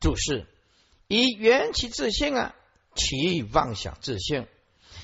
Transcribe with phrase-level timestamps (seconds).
[0.00, 0.46] 注释：
[1.06, 2.54] 以缘起自性啊，
[2.94, 4.46] 其妄想自性。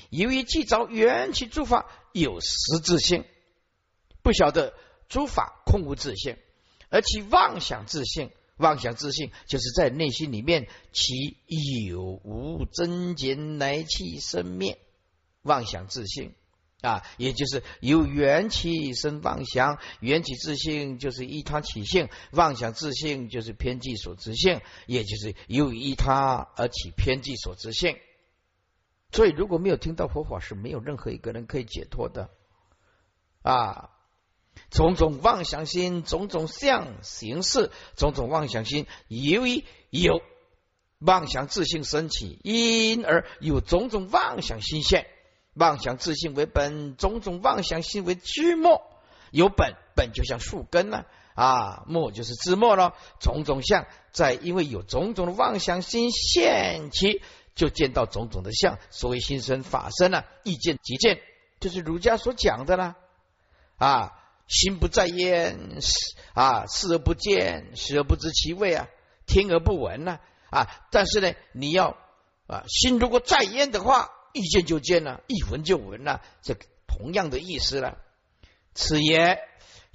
[0.09, 3.25] 由于既着缘起诸法有实自性，
[4.21, 4.73] 不晓得
[5.09, 6.37] 诸法空无自性，
[6.89, 8.31] 而其妄想自性。
[8.57, 11.35] 妄想自性，就是在内心里面，其
[11.89, 14.79] 有无增减来气生灭。
[15.41, 16.33] 妄想自性
[16.81, 27.97] 啊，也就是由缘起生妄想，缘起自性就是依他起性，妄想自性就是偏激所执性，也就是由依他而起偏激所执性。
[29.11, 32.29] 所以，如果没有听到佛法，是没有任何一个人可以解脱的
[33.41, 33.91] 啊。
[34.69, 40.21] 种种妄想心，种种相形式，种种妄想心，由于有
[40.99, 45.07] 妄想自性升起，因而有种种妄想心现。
[45.55, 48.81] 妄想自性为本，种种妄想心为枝末。
[49.31, 52.93] 有本，本就像树根呢，啊，末就是枝末了。
[53.19, 57.21] 种种相，在因为有种种的妄想心现起，
[57.55, 58.77] 就见到种种的相。
[58.91, 61.19] 所谓心生法身呢，意见即见，
[61.59, 62.95] 就是儒家所讲的啦，
[63.77, 64.21] 啊。
[64.47, 65.79] 心不在焉，
[66.35, 68.87] 啊，视而不见，视而不知其味啊，
[69.25, 70.19] 听而不闻呢，
[70.51, 71.97] 啊，但是呢，你要
[72.45, 76.55] 啊，心如果在焉的话，一见就见了，一闻就闻了，这
[76.85, 77.97] 同样的意思了。
[78.75, 79.39] 此也。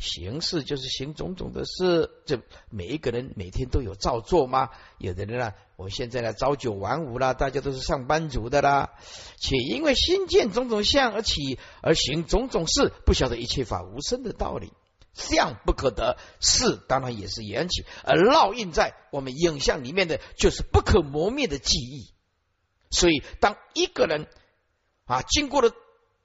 [0.00, 4.70] 行事就是行种种的事，这每一个人每天都有照做吗？
[4.96, 8.92] 有的人呢，我现在呢朝九晚五啦，大家都是上班族的啦，
[9.36, 14.72] 且因为心见种种相而起而行种种事，不晓得一切法无生的道理，
[15.12, 22.14] 相不可得，事当然也是缘起，而烙印在我们影像里面的就是不可磨灭的记忆。
[22.90, 24.26] 所以，当一个人
[25.06, 25.72] 啊经过了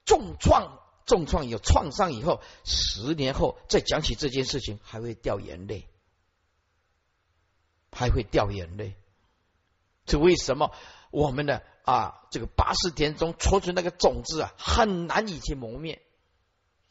[0.06, 0.82] 重创。
[1.06, 5.88] 重创有创伤以后，十年后再讲起这件事情，还会掉眼泪，
[7.92, 8.96] 还会掉眼泪。
[10.08, 10.72] 这为什么？
[11.12, 16.02] 我们的啊，这个八十天中戳出那个种子啊，很难以去磨灭，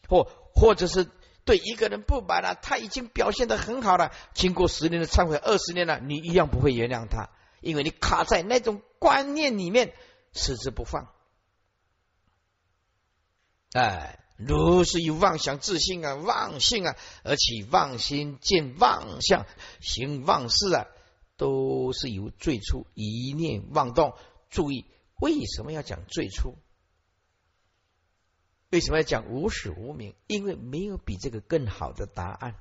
[0.09, 1.10] 或或者是
[1.44, 9.94] 对一个人不满了，他已经表现的很好了，经过十年的忏悔，二十年了，你一样不会原谅他，因为你卡在那种观念里面，
[10.32, 11.12] 持之不放。
[13.72, 19.44] 哎，如是以妄想自信啊，妄性啊，而起妄心见妄相，
[19.82, 20.87] 行妄事啊，
[21.37, 24.16] 都是由最初一念妄动。
[24.48, 24.87] 注意，
[25.21, 26.56] 为什么要讲最初？
[28.71, 30.15] 为什么要讲无始无明？
[30.26, 32.54] 因为没有比这个更好的答案。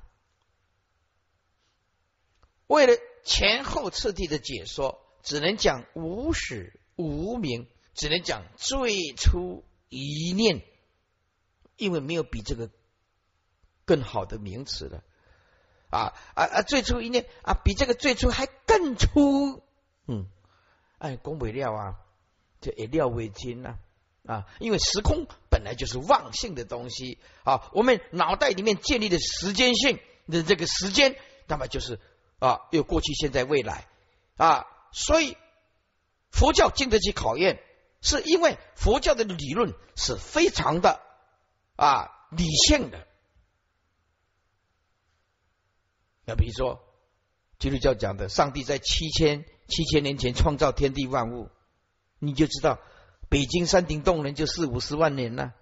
[2.66, 2.92] 为了
[3.24, 10.62] 前后次第的解说，只能讲无始无明，只能讲最初一念。
[11.76, 12.70] 因为没有比这个
[13.84, 15.02] 更好的名词了
[15.90, 16.62] 啊啊啊！
[16.62, 19.60] 最初一念啊，比这个最初还更粗，
[20.06, 20.28] 嗯，
[20.98, 21.98] 哎，功不了啊，
[22.60, 23.78] 这一料为精呐
[24.24, 24.46] 啊！
[24.60, 29.98] 因为时空本来就是妄性的东西啊，我们脑袋里面建立的时间性
[30.28, 31.16] 的这个时间，
[31.48, 31.98] 那么就是
[32.38, 33.88] 啊，有过去、现在、未来
[34.36, 35.36] 啊，所以
[36.30, 37.60] 佛教经得起考验，
[38.00, 41.02] 是因为佛教的理论是非常的。
[41.76, 43.04] 啊，理性的，
[46.24, 46.80] 那比如说
[47.58, 51.50] 基督教讲的，上帝在七千七千年前创造天地万物，
[52.20, 52.78] 你就知道
[53.28, 55.52] 北京山顶洞人就四五十万年了，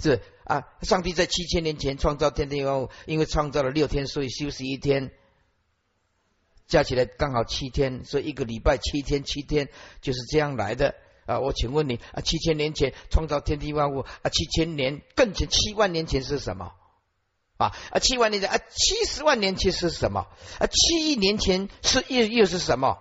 [0.00, 5.12] 是啊，上帝在七千年前创造天地万物，因为创造了六天，所以休息一天，
[6.68, 9.68] 加起来刚好七天，所以一个礼拜七天，七天
[10.00, 10.94] 就是这样来的。
[11.26, 16.72] 啊，我请问你啊，七千年前创造天地万物啊，七千年更前七万年前是什么
[17.58, 17.76] 啊？
[17.90, 20.26] 啊，七万年前啊，七十万年前是什么
[20.58, 20.66] 啊？
[20.66, 22.96] 七亿年前是又又是什么？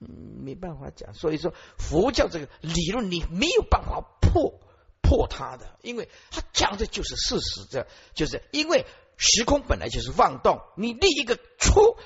[0.00, 0.08] 嗯，
[0.42, 1.12] 没办法讲。
[1.12, 4.58] 所以说，佛教这个理论你没有办法破
[5.02, 8.86] 破它的，因为它讲的就是事实，这就是因为
[9.16, 11.96] 时空本来就是妄动，你立一个初，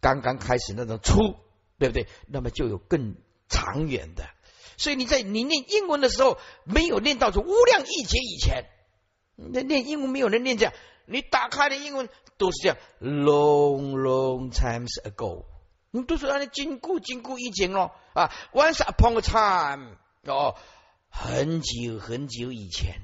[0.00, 1.36] 刚刚开始那种初，
[1.78, 2.06] 对不对？
[2.28, 3.16] 那么就有更。
[3.52, 4.30] 长远的，
[4.76, 8.66] 所以你在你念英文的时候，没有念到这无量亿劫以前，
[9.34, 10.72] 那念英文没有人念这样，
[11.04, 15.46] 你打开的英文都是这样，long long times ago，
[15.90, 20.54] 你都是让你经过经过以前咯啊，once upon a time 哦，
[21.08, 23.00] 很久很久以前，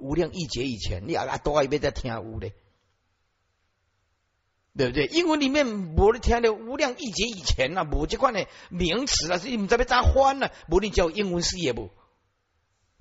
[0.00, 2.50] 无量亿劫以前，你啊多一遍在听无的。
[4.76, 5.06] 对不对？
[5.06, 10.50] 英文里面我的听的无量亿劫以前呐，无这款的名词啊，你们这边咋翻呢？
[10.68, 11.88] 无你叫英文事业不？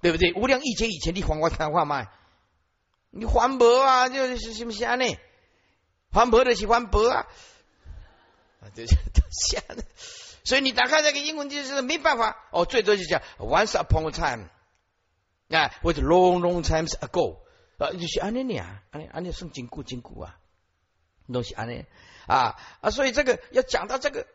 [0.02, 0.32] 对不对？
[0.34, 2.08] 无量亿劫以前你还我听话吗？
[3.10, 4.08] 你还不啊？
[4.08, 5.06] 就是什么啥呢？
[6.12, 7.28] 还不的是还不啊？
[8.74, 8.96] 这就
[9.30, 9.84] 瞎的。
[10.46, 14.48] 所以你打开这个英文就是没办法哦，最多就讲 once upon a time
[15.50, 17.40] 啊，with long long times ago
[17.78, 20.38] 啊，就是安尼啊，安尼安尼算经古经古啊，
[21.32, 21.86] 东西安尼
[22.28, 24.28] 啊啊，所以这个要讲到这个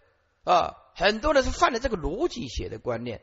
[0.44, 3.22] 啊，很多人是犯了这个逻辑学的观念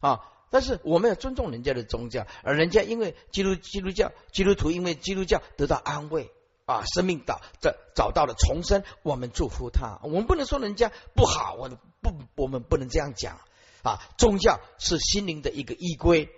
[0.00, 0.20] 啊，
[0.50, 6.30] 但是我们要尊重人家的宗教，而人家因为基督基督教基督徒因为基督教得到安慰。
[6.68, 9.98] 啊，生命找这找到了重生，我们祝福他。
[10.02, 11.70] 我们不能说人家不好，我
[12.02, 13.40] 不，我们不能这样讲
[13.82, 14.02] 啊。
[14.18, 16.28] 宗教是心灵的一个依归，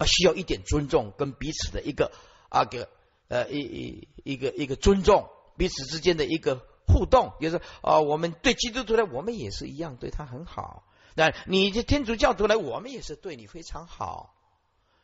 [0.00, 2.10] 啊，需要一点尊重跟彼此的一个
[2.48, 2.88] 啊个
[3.28, 7.34] 呃一一一个一个尊重，彼此之间的一个互动。
[7.38, 10.84] 就是啊，我们对基督徒来，我们也是一样对他很好。
[11.14, 14.34] 那你这天主教徒来，我们也是对你非常好，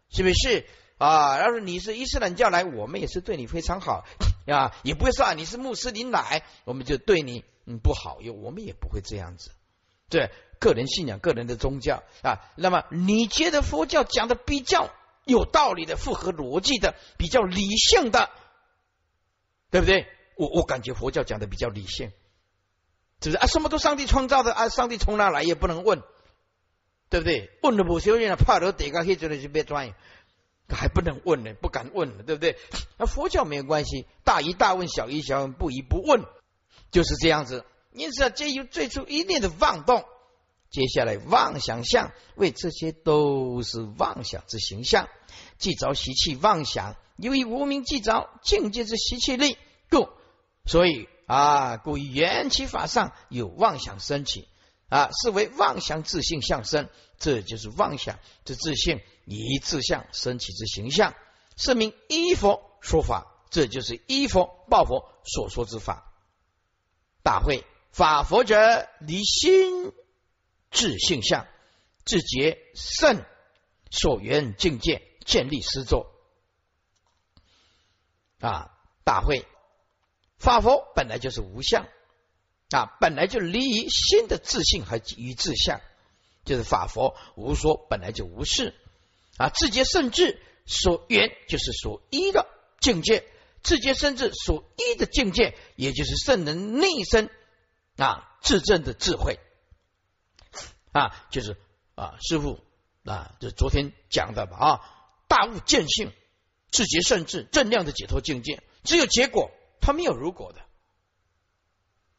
[0.09, 0.65] 是不是？
[0.97, 4.07] 啊，要是你是伊斯兰教来，我们也是对你非常好
[4.47, 9.51] 啊，也不会说啊你是穆斯林来，我们就对你嗯不好，有我们也不会这样子。
[10.09, 14.91] 对，个人信仰、个人的宗教啊，那么你觉得佛教讲的比较
[15.25, 18.31] 有道理的、符合逻辑的、比较理性的，
[19.71, 20.07] 对不对？
[20.37, 22.13] 我我感觉佛教讲的比较理性，
[23.23, 23.47] 是不是啊？
[23.47, 24.69] 什么都上帝创造的啊？
[24.69, 26.03] 上帝从哪来也不能问，
[27.09, 27.51] 对不对？
[27.63, 29.95] 问了不修炼了，怕得得个黑子的就别钻。
[30.69, 32.59] 还不能问呢，不敢问了，对不对？
[32.99, 36.25] 那佛教没有关系，大疑大问，小疑小问，不疑不问，
[36.91, 37.65] 就是这样子。
[37.97, 40.05] 因此啊，皆由最初一念的妄动，
[40.71, 45.09] 接下来妄想相，为这些都是妄想之形象，
[45.59, 49.57] 既着习气妄想，由于无名既着境界之习气力，
[49.91, 50.09] 故
[50.67, 54.47] 所以啊，故于缘起法上有妄想升起
[54.89, 56.89] 啊，是为妄想自性相生，
[57.19, 59.01] 这就是妄想之自性。
[59.29, 61.13] 以自相升起之形象，
[61.57, 66.13] 是名依佛说法，这就是依佛报佛所说之法。
[67.25, 67.65] 大会
[67.97, 69.91] 法佛者，离心
[70.71, 71.47] 自性相，
[72.05, 73.25] 自觉圣
[73.91, 76.13] 所缘境界，建立施作。
[78.39, 78.71] 啊，
[79.03, 79.47] 大会
[80.37, 81.89] 法佛本来就是无相
[82.69, 85.81] 啊，本来就离于心的自信和与自相，
[86.45, 88.75] 就是法佛无说，本来就无事。
[89.39, 92.47] 啊，自觉圣智所缘就是所依的
[92.79, 93.25] 境界，
[93.63, 97.31] 自觉圣智所依的境界，也就是圣人内身
[97.97, 99.39] 啊自证的智慧
[100.93, 101.57] 啊，就是
[101.95, 102.61] 啊师傅
[103.05, 104.81] 啊，就昨天讲的吧啊，
[105.29, 106.13] 大悟见性，
[106.71, 109.51] 自觉圣智正量的解脱境界，只有结果，
[109.81, 110.61] 它没有如果的，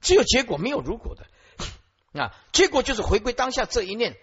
[0.01, 1.27] 只有结果没有如果的
[2.19, 4.18] 啊，结果就是回归当下这一念，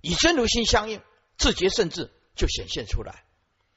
[0.00, 1.02] 以真如心相应，
[1.36, 2.12] 自觉圣智。
[2.36, 3.24] 就显现出来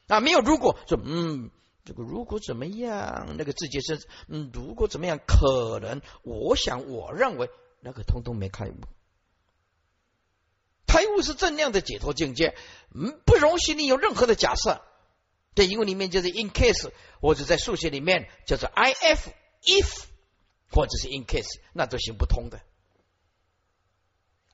[0.07, 0.21] 啊！
[0.21, 1.51] 没有如果说，嗯，
[1.85, 7.49] 这个如果怎么样，那个自己是嗯，如果怎么样，可能我想，我认为
[7.81, 8.75] 那个通通没开悟。
[10.87, 12.55] 开悟是正量的解脱境界，
[12.93, 14.81] 嗯，不容许你有任何的假设。
[15.55, 16.91] 在英文里面就是 in case，
[17.21, 19.19] 或者在数学里面叫做 if
[19.61, 20.03] if，
[20.71, 22.61] 或者是 in case，那都行不通的。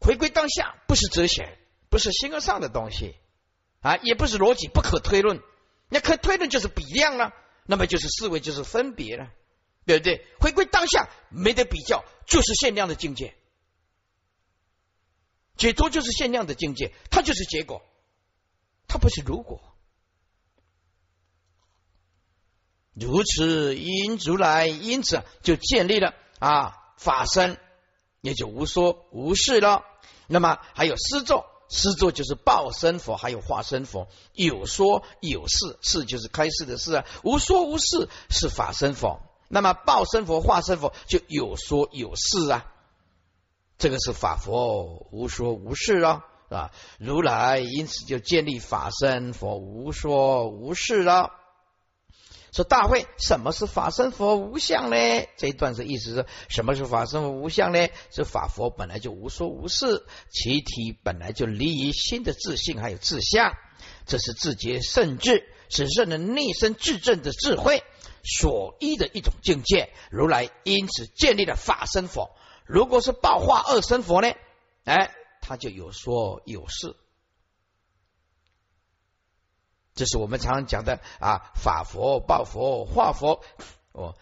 [0.01, 1.57] 回归当下，不是哲学，
[1.89, 3.15] 不是形而上的东西。
[3.81, 5.41] 啊，也不是逻辑不可推论，
[5.89, 7.33] 那可推论就是比量了，
[7.65, 9.31] 那么就是思维就是分别了，
[9.85, 10.25] 对不对？
[10.39, 13.35] 回归当下，没得比较，就是限量的境界，
[15.57, 17.81] 解脱就是限量的境界，它就是结果，
[18.87, 19.61] 它不是如果。
[22.93, 27.57] 如此因如来，因此就建立了啊法身，
[28.21, 29.85] 也就无说无事了。
[30.27, 31.45] 那么还有施作。
[31.69, 39.21] 师作就是报身佛，还有化身佛，有说有事，事就是开示的事啊；无说无事是法身佛。
[39.47, 42.65] 那么报身佛、化身佛就有说有事啊，
[43.77, 46.71] 这个是法佛无说无事啊，啊？
[46.97, 51.31] 如来因此就建立法身佛无说无事了。
[52.51, 54.95] 说大会，什么是法身佛无相呢？
[55.37, 57.87] 这一段是意思是，什么是法身佛无相呢？
[58.11, 63.53] 是法佛本来就无说无事，其体本来就离于心的自信还有自相，
[64.05, 67.83] 这是自觉甚至，是圣人内身自证的智慧
[68.23, 69.91] 所依的一种境界。
[70.09, 72.31] 如来因此建立了法身佛。
[72.65, 74.31] 如果是报化二身佛呢？
[74.85, 76.95] 哎，他就有说有事。
[79.99, 83.43] 这是我们常常讲的啊，法佛、报佛、化佛。
[83.91, 84.15] 哦，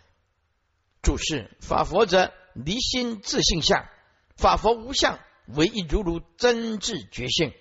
[1.04, 3.86] 注释：法佛者，离心自性相；
[4.36, 7.54] 法佛无相，唯一如如真智觉性。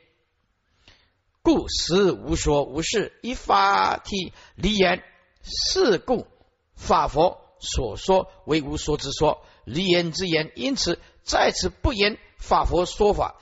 [1.42, 5.04] 故实无说无事，以法体离言。
[5.42, 6.26] 是故
[6.74, 10.52] 法佛所说为无说之说，离言之言。
[10.56, 13.36] 因此在此不言法佛说法，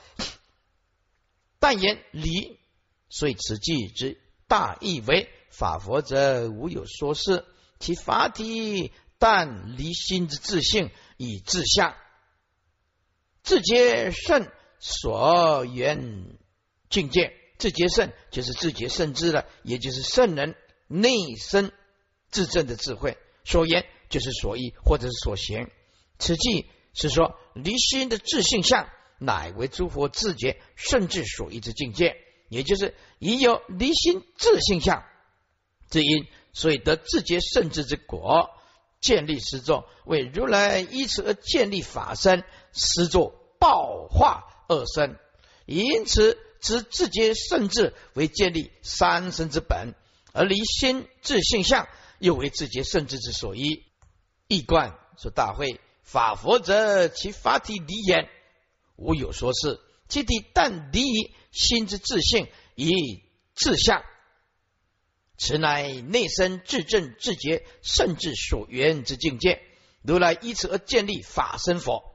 [1.61, 2.59] 但言离。
[3.09, 7.45] 所以此句之大意为：法佛者，无有说事，
[7.79, 11.95] 其法体但离心之自性以自相，
[13.43, 14.49] 自觉圣
[14.79, 16.37] 所缘
[16.91, 17.33] 境界。
[17.57, 20.57] 自觉圣就是自觉圣智了，也就是圣人
[20.89, 21.73] 内身
[22.31, 23.17] 自证的智慧。
[23.45, 25.71] 所言就是所依或者是所行。
[26.19, 32.17] 此句是说离心的自性相，乃为诸佛自觉圣智所依之境界。
[32.49, 35.05] 也就是已有离心自性相
[35.91, 38.51] 之因，所以得自觉圣智之果。
[39.01, 45.19] 建立施作，为如来依此而建立法身，施作报化二身，
[45.67, 49.93] 因此知自觉圣智为建立三身之本，
[50.33, 51.87] 而离心自性相
[52.19, 53.85] 又为自觉圣智之所依。
[54.49, 58.31] 一观说大会法佛者，其法体离言，
[58.97, 59.81] 无有说事。
[60.15, 61.03] 其地但离
[61.51, 64.05] 心之自性，以自相，
[65.37, 69.61] 此乃内身自正自觉甚至所缘之境界。
[70.03, 72.15] 如来依此而建立法身佛。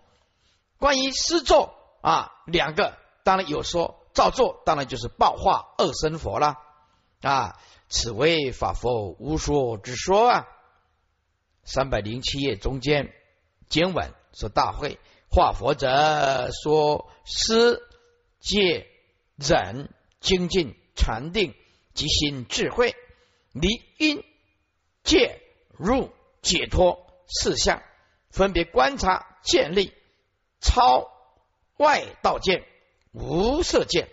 [0.78, 6.56] 关于诗作啊，两个当然有说，造作当然就是报化二身佛了
[7.20, 7.60] 啊。
[7.90, 10.48] 此为法佛无说之说啊。
[11.66, 13.14] 三百零七页中间
[13.68, 14.98] 经文说大会。
[15.32, 17.88] 化佛者说：思、
[18.40, 18.88] 戒、
[19.36, 21.54] 忍、精进、禅定、
[21.94, 22.96] 即心智慧、
[23.52, 23.68] 离
[23.98, 24.24] 因、
[25.04, 25.42] 戒、
[25.78, 27.84] 入、解脱四项，
[28.30, 29.94] 分别观察、建立
[30.60, 31.12] 超
[31.78, 32.66] 外道见、
[33.12, 34.10] 无色见。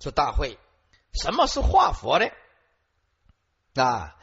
[0.00, 0.58] 说大会，
[1.12, 2.26] 什么是化佛呢？
[3.74, 4.16] 啊，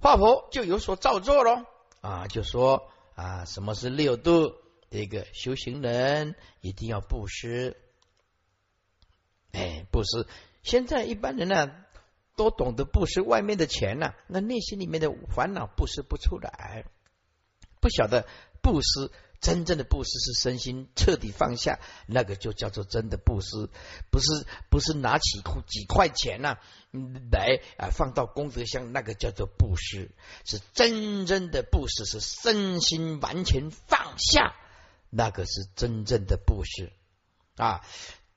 [0.00, 1.64] 化佛就有所造作喽。
[2.00, 4.54] 啊，就说啊，什么是六度？
[4.90, 7.76] 这个修行人一定要布施，
[9.52, 10.26] 哎，布施。
[10.62, 11.70] 现在一般人呢，
[12.36, 16.84] 都懂得布施外面的钱呢，那内心里面的烦恼布施不出来，
[17.80, 18.26] 不晓得
[18.62, 19.10] 布施。
[19.40, 23.70] 真正的布施是身心彻底放下，那个就叫做真的布施，
[24.10, 26.58] 不是不是拿起几块钱呐
[27.32, 30.10] 来啊放到功德箱，那个叫做布施，
[30.44, 34.56] 是真正的布施，是身心完全放下，
[35.10, 36.92] 那个是真正的布施
[37.56, 37.84] 啊。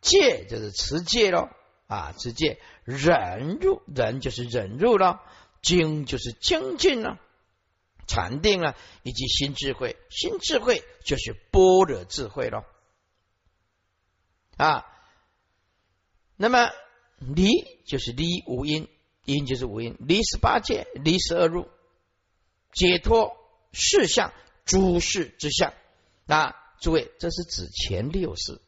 [0.02, 1.48] 戒就是持戒喽
[1.88, 5.22] 啊，持戒忍辱，忍就是忍辱了，
[5.62, 7.20] 精就是精进了。
[8.06, 12.66] 禅定啊，以及新智慧，新智慧就是般若智慧咯。
[14.58, 14.86] 啊。
[16.36, 16.70] 那么
[17.20, 17.48] 离
[17.86, 18.90] 就是离无因，
[19.24, 21.70] 因就是无因，离十八界，离十二入，
[22.74, 23.38] 解脱
[23.72, 24.34] 事相，
[24.66, 25.74] 诸事之相。
[26.26, 28.60] 那诸位，这是指前六世，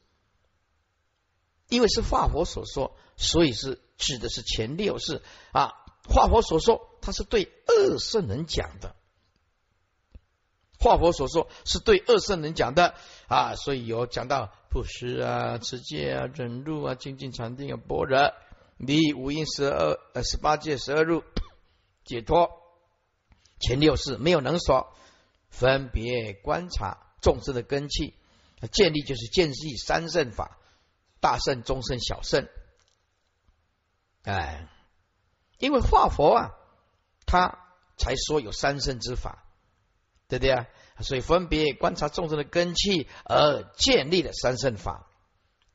[1.67, 5.73] 因为是化佛所说，所以是指的是前六世啊。
[6.07, 8.95] 化佛所说，他是对二圣人讲的。
[10.79, 12.95] 化佛所说是对二圣人讲的
[13.27, 18.33] 啊，所以有讲到布施啊、持戒啊、忍辱啊、精进禅定啊、般若、
[18.77, 21.21] 离五阴十二呃十八界十二入、
[22.05, 22.49] 解脱
[23.59, 24.93] 前六世没有能说，
[25.49, 28.13] 分别观察众生的根器，
[28.71, 30.59] 建立就是建立三圣法：
[31.19, 32.47] 大圣、中圣、小圣。
[34.21, 34.69] 哎，
[35.57, 36.51] 因为化佛啊，
[37.25, 37.57] 他
[37.97, 39.41] 才说有三圣之法。
[40.27, 40.65] 对不对啊？
[41.01, 45.05] 所以分别观察众生的根器而建立的三圣法，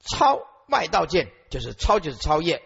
[0.01, 2.61] 超外道见就是超就是超越，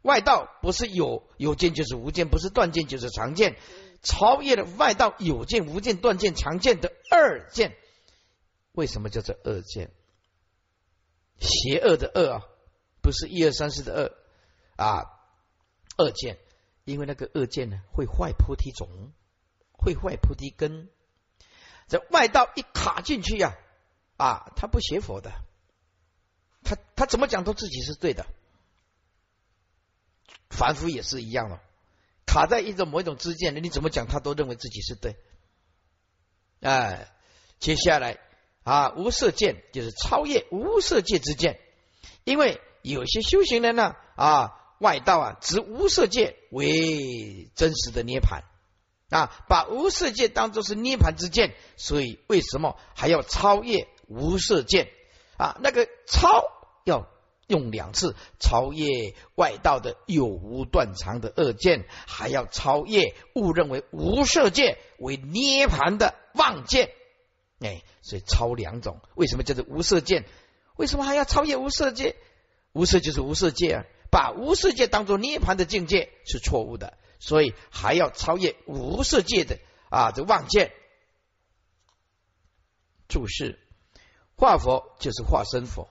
[0.00, 3.58] 外道不是有有见就是无见，不是断见就是常见，
[4.02, 7.76] 超越了外道有见无见断见常见的二见。
[8.80, 9.90] 为什么叫做恶见？
[11.38, 12.46] 邪恶的恶啊，
[13.02, 15.20] 不是一二三四的恶啊，
[15.98, 16.38] 恶见，
[16.84, 19.12] 因为那个恶见呢会坏菩提种，
[19.72, 20.88] 会坏菩提根。
[21.88, 23.54] 这外道一卡进去呀，
[24.16, 25.30] 啊，他不学佛的，
[26.64, 28.24] 他他怎么讲都自己是对的，
[30.48, 31.60] 凡夫也是一样的，
[32.24, 35.16] 卡在一种某一种之见，你怎么讲他都认为自己是对。
[36.60, 37.12] 哎，
[37.58, 38.18] 接下来
[38.62, 41.58] 啊，无色见就是超越无色界之见，
[42.24, 48.42] 因为有些修行人呢，啊，外道啊，执无色界为真实的涅盘。
[49.10, 54.88] 啊，把无色界当作是涅盘之见，所以为什么还要超越无色见？
[55.36, 56.44] 啊，那个超
[56.84, 57.08] 要
[57.48, 58.86] 用两次超越
[59.34, 66.92] 外道的有无断肠的恶见，还要超越误认为无色界为涅盘的妄见。
[67.60, 70.24] 哎，所以超两种，为什么叫做无色见？
[70.76, 72.16] 为什么还要超越无色界？
[72.72, 79.58] 无色就是无色界啊，把无色界当做涅盘的境界是错误的，所以还要超越无色界的
[79.90, 80.72] 啊这妄见。
[83.08, 83.58] 注释：
[84.36, 85.88] 化佛就是化身佛，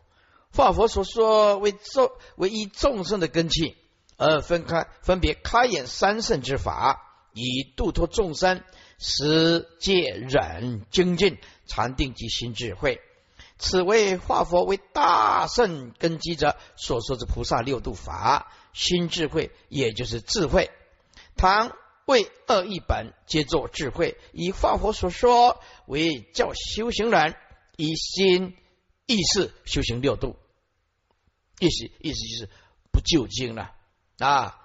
[0.55, 3.75] 化佛所说为众为一众生的根器，
[4.15, 8.63] 而分开分别开演三圣之法，以度脱众生，
[8.97, 11.37] 使界忍精进。
[11.69, 12.99] 禅定及心智慧，
[13.57, 18.51] 此为化佛为大圣根基者所说之菩萨六度法。
[18.71, 20.69] 心智慧也就是智慧，
[21.35, 24.15] 唐为二一本，皆作智慧。
[24.31, 27.35] 以化佛所说为教修行人
[27.77, 28.55] 以心
[29.07, 30.35] 意识修行六度，
[31.59, 32.49] 意思意思就是
[32.91, 33.73] 不救经了
[34.19, 34.55] 啊。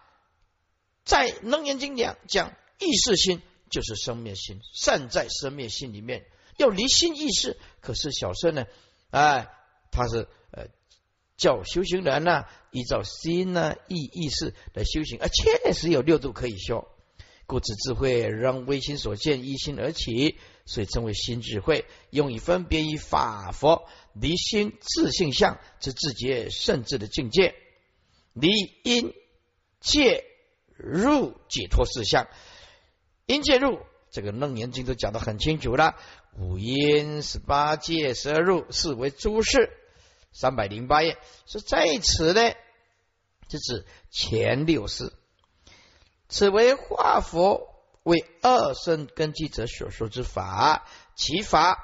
[1.05, 6.27] 在楞严经讲讲意识心就是生灭心，善在生灭心里面。
[6.57, 8.67] 要离心意识，可是小圣呢？
[9.11, 9.49] 哎，
[9.91, 10.67] 他是呃
[11.37, 16.89] 叫修行人呢，依照心呢意意识来修行，而确实有六度可以修。
[17.47, 27.55] 故此智慧让微心所见，依心而起，所以称为心智慧，用以分别于法佛离心自性相之自觉圣智的境界，
[28.33, 28.49] 离
[28.83, 29.13] 因
[29.79, 30.25] 界
[30.77, 32.29] 入解脱事相，
[33.27, 33.79] 因界入
[34.11, 35.97] 这个楞严经都讲得很清楚了。
[36.37, 39.71] 五阴十八界十二入，是为诸事。
[40.33, 42.41] 三百零八页是在此呢，
[43.49, 45.13] 是指前六世。
[46.29, 47.69] 此为化佛
[48.03, 51.79] 为二圣根基者所说之法，其法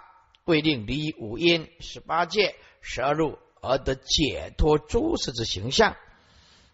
[0.45, 5.97] 为令离五阴十八界十二入而得解脱诸事之形象，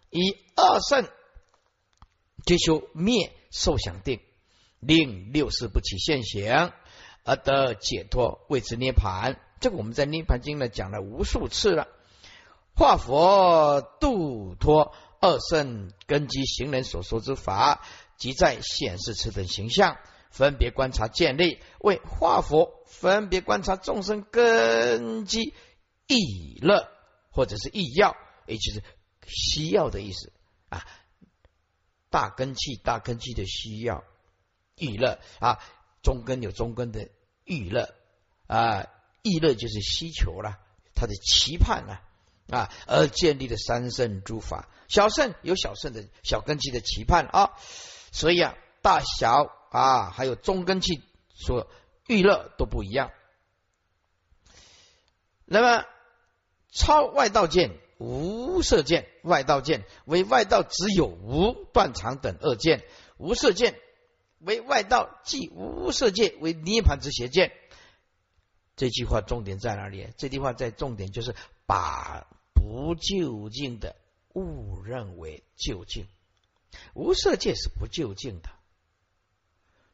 [0.09, 1.07] 以二圣
[2.43, 4.19] 追求灭受想定，
[4.79, 6.73] 令六事不起现行。
[7.27, 9.37] 而得解脱，谓之涅盘。
[9.59, 11.89] 这个我们在《涅盘经》呢讲了无数次了。
[12.73, 17.83] 化佛度脱二圣根基行人所说之法，
[18.15, 19.97] 即在显示此等形象，
[20.29, 25.53] 分别观察建立，为化佛分别观察众生根基
[26.07, 26.87] 意乐，
[27.31, 28.81] 或者是意要，也就是
[29.25, 30.31] 需要的意思
[30.69, 30.85] 啊。
[32.09, 34.05] 大根器，大根器的需要
[34.75, 35.59] 意乐啊，
[36.01, 37.09] 中根有中根的。
[37.47, 37.95] 欲乐
[38.45, 38.87] 啊，
[39.23, 40.59] 欲乐就是需求了，
[40.93, 42.01] 他的期盼了
[42.49, 47.53] 啊，而建立的三圣诸法，小圣有小圣的小根器的期盼啊，
[48.11, 51.01] 所以啊，大小啊，还有中根器
[51.33, 51.67] 所
[52.07, 53.11] 欲乐都不一样。
[55.45, 55.85] 那么
[56.71, 62.83] 超外道见、无色见、外道见为外道只有无断肠等二见，
[63.17, 63.79] 无色见。
[64.39, 67.51] 为外道，即无色界为涅盘之邪见。
[68.75, 70.07] 这句话重点在哪里？
[70.17, 73.95] 这句话在重点就是把不究竟的
[74.33, 76.05] 误认为究竟。
[76.93, 78.49] 无色界是不究竟的。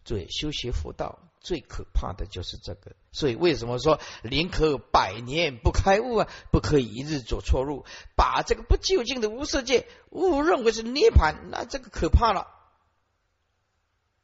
[0.03, 2.93] 对，修学佛道最可怕的就是这个。
[3.13, 6.29] 所以为什么说宁可百年不开悟啊？
[6.51, 7.85] 不可以一日走错路。
[8.17, 12.47] 把这个不究竟的无色界误认为是涅盘，那这个可怕了。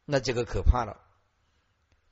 [0.10, 0.98] 那这个可怕了。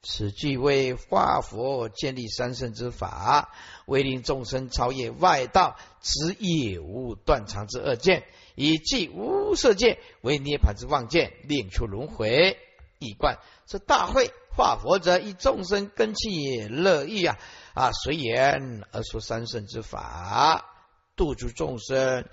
[0.04, 3.50] 此句为化佛建立三圣之法，
[3.88, 8.24] 为令众生超越外道之业无断肠之恶见，
[8.56, 12.60] 以即无色见为涅盘之妄见，令出轮回。
[13.00, 17.38] 一贯是大会化佛者，以众生根器乐意啊
[17.74, 20.64] 啊随缘而说三圣之法，
[21.16, 22.30] 度诸众生。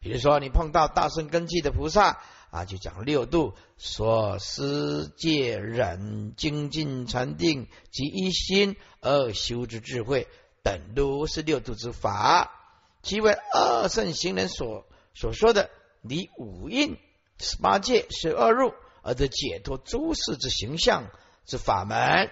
[0.00, 2.22] 比如说，你碰到大圣根器的菩萨。
[2.52, 10.28] 啊，就讲六度说思戒忍精进禅定及一心而修之智慧
[10.62, 12.52] 等，都是六度之法。
[13.00, 15.70] 即为二圣行人所所说的
[16.02, 16.98] 离五蕴
[17.38, 21.10] 十八界十二入而得解脱诸事之形象
[21.46, 22.30] 之法门。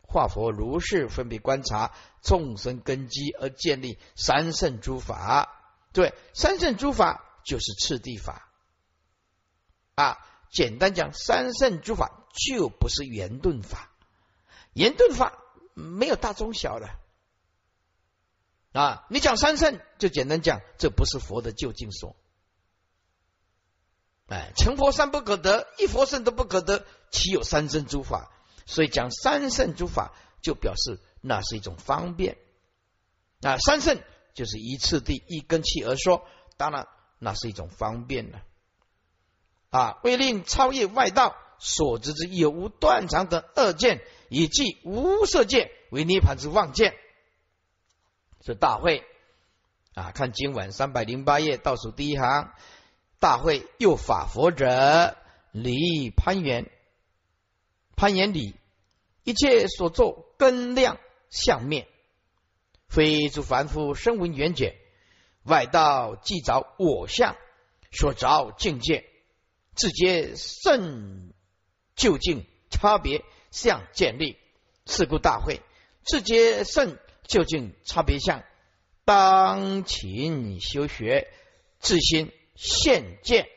[0.00, 1.92] 化佛如是分别观察
[2.22, 5.76] 众生根基而建立三圣诸法。
[5.92, 8.49] 对，三圣诸法就是次第法。
[9.94, 10.18] 啊，
[10.50, 13.90] 简单讲，三圣诸法就不是圆顿法，
[14.72, 15.38] 圆顿法
[15.74, 16.90] 没有大中小的
[18.72, 19.06] 啊。
[19.10, 22.16] 你讲三圣，就简单讲，这不是佛的究竟说。
[24.26, 28.30] 哎，成佛三不可得，一佛圣都不可得，岂有三圣诸法？
[28.64, 32.38] 所以讲三圣诸法，就表示那是一种方便
[33.42, 33.58] 啊。
[33.58, 34.00] 三圣
[34.32, 36.24] 就是一次第一根气而说，
[36.56, 36.86] 当然
[37.18, 38.40] 那是一种方便了。
[39.70, 46.94] 啊为令超越外道所知之有无断肠等二见，以即无色界为涅盘之妄见。
[48.42, 49.04] 这大会
[49.94, 52.52] 啊，看经文三百零八页倒数第一行，
[53.18, 55.16] 大会又法佛者，
[55.52, 56.70] 离攀缘，
[57.96, 58.54] 攀缘理，
[59.24, 61.86] 一切所作根量相灭。
[62.88, 64.78] 非诸凡夫声闻缘解，
[65.42, 67.36] 外道既着我相，
[67.92, 69.09] 所着境界，
[69.80, 71.32] 自皆甚
[71.96, 74.36] 究竟差别相建立。
[74.84, 75.62] 是故大会
[76.04, 78.44] 自皆甚究竟差别相，
[79.06, 81.32] 当勤修学，
[81.78, 83.48] 自心现见，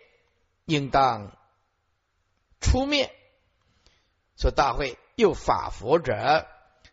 [0.64, 1.38] 应当
[2.62, 3.12] 出面。
[4.38, 6.48] 说大会又法佛者，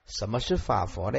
[0.07, 1.19] 什么是法佛呢？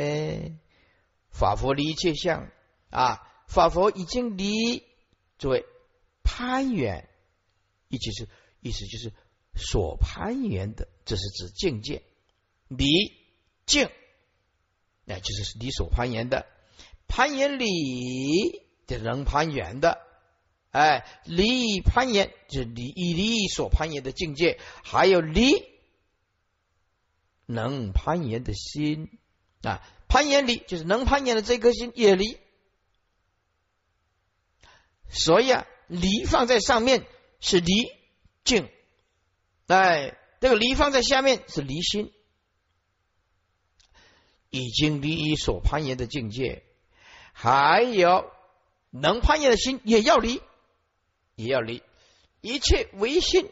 [1.30, 2.50] 法佛离一切相
[2.90, 4.84] 啊，法佛已经离
[5.38, 5.66] 诸位
[6.24, 7.08] 攀缘，
[7.92, 8.28] 意思是
[8.62, 9.14] 意思就是
[9.56, 12.02] 所攀缘的，这是指境界。
[12.68, 12.86] 离
[13.66, 13.90] 境，
[15.06, 16.48] 那就是你所攀缘的。
[17.08, 17.68] 攀缘理
[18.88, 20.00] 的能攀缘的，
[20.72, 25.66] 哎，离攀缘就是离以离所攀缘的境界，还有离
[27.46, 29.20] 能攀缘的心。
[29.62, 29.82] 啊。
[30.08, 32.38] 攀岩离就是能攀岩的这颗心也离，
[35.10, 37.08] 所以啊，离放在上面
[37.42, 37.92] 是离
[38.46, 38.70] 境，
[39.68, 42.14] 哎，这个离放在下面是离心，
[44.50, 46.64] 已经离所攀岩的境界，
[47.34, 48.32] 还有
[48.90, 50.42] 能攀岩的心也要离，
[51.36, 51.84] 也要离，
[52.40, 53.50] 一切唯心。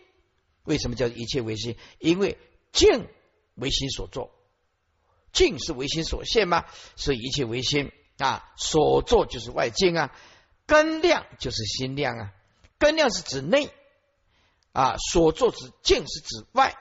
[0.63, 1.75] 为什么叫一切唯心？
[1.97, 2.37] 因为
[2.71, 3.07] 境
[3.55, 4.31] 为心所作。
[5.31, 6.65] 境是唯心所现嘛？
[6.95, 10.15] 所以一切唯心啊，所作就是外境啊，
[10.65, 12.33] 根量就是心量啊，
[12.77, 13.69] 根量是指内
[14.71, 16.75] 啊，所作之境是指外，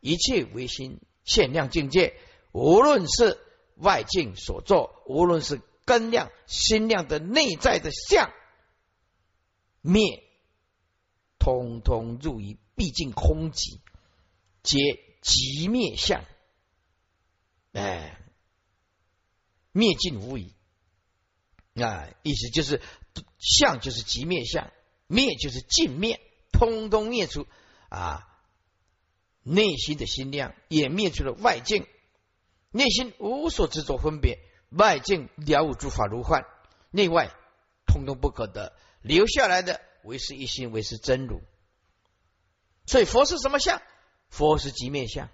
[0.00, 2.18] 一切唯心现量境界，
[2.52, 3.38] 无论是
[3.76, 8.32] 外境所作，无论是根量心量的内在的相
[9.80, 10.22] 灭，
[11.38, 13.80] 通通入于毕竟空寂，
[14.62, 14.78] 皆
[15.20, 16.24] 即灭相。
[17.72, 18.18] 哎，
[19.72, 20.54] 灭尽无疑
[21.74, 22.08] 啊！
[22.22, 22.80] 意思就是
[23.38, 24.72] 相就是即灭相，
[25.06, 26.20] 灭就是尽灭，
[26.70, 27.46] 通通灭出
[27.88, 28.30] 啊！
[29.46, 31.86] 内心的心量也灭出了外境，
[32.70, 34.38] 内心无所执着分别，
[34.70, 36.46] 外境了无诸法如幻，
[36.90, 37.30] 内外
[37.86, 41.42] 通通不可得，留下来的唯是一心，唯是真如。
[42.86, 43.82] 所以佛是什么相？
[44.30, 45.28] 佛是即灭相。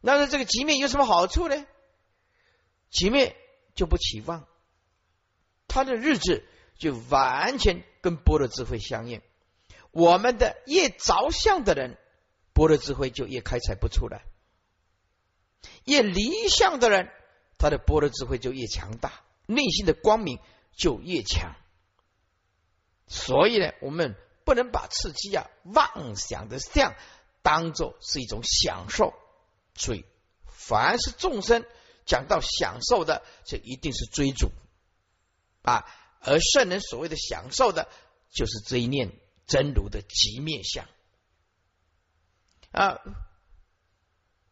[0.00, 1.66] 那么这个极灭有什么好处呢？
[2.88, 3.36] 极灭
[3.74, 4.46] 就不起妄，
[5.66, 6.44] 他的日子
[6.76, 9.22] 就完全跟般若智慧相应。
[9.90, 11.98] 我们的越着相的人，
[12.54, 14.22] 般若智慧就越开采不出来；
[15.84, 17.10] 越离相的人，
[17.58, 19.12] 他的般若智慧就越强大，
[19.46, 20.38] 内心的光明
[20.74, 21.54] 就越强。
[23.06, 26.94] 所以呢，我们不能把刺激啊妄想的相
[27.42, 29.12] 当做是一种享受。
[29.74, 30.04] 所以，
[30.46, 31.66] 凡是众生
[32.06, 34.50] 讲到享受的，就一定是追逐
[35.62, 35.84] 啊；
[36.22, 37.88] 而圣人所谓的享受的，
[38.30, 39.12] 就是这一念
[39.46, 40.88] 真如的极灭相
[42.70, 43.00] 啊。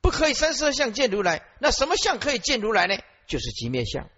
[0.02, 2.96] 不可以三色相见如来，那什么相可以见如来呢？
[3.26, 4.09] 就是极灭相。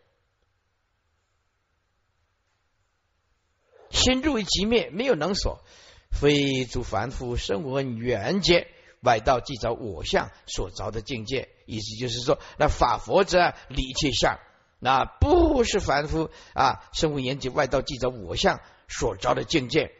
[3.90, 5.62] 心入于极灭，没有能所，
[6.10, 8.68] 非诸凡夫生闻缘觉。
[9.00, 14.38] 外道即着我相所着的境界，意思就是说，那法佛者理一切相，
[14.84, 19.92] 那不是凡夫啊，生物言及外道记者我相所着的境界，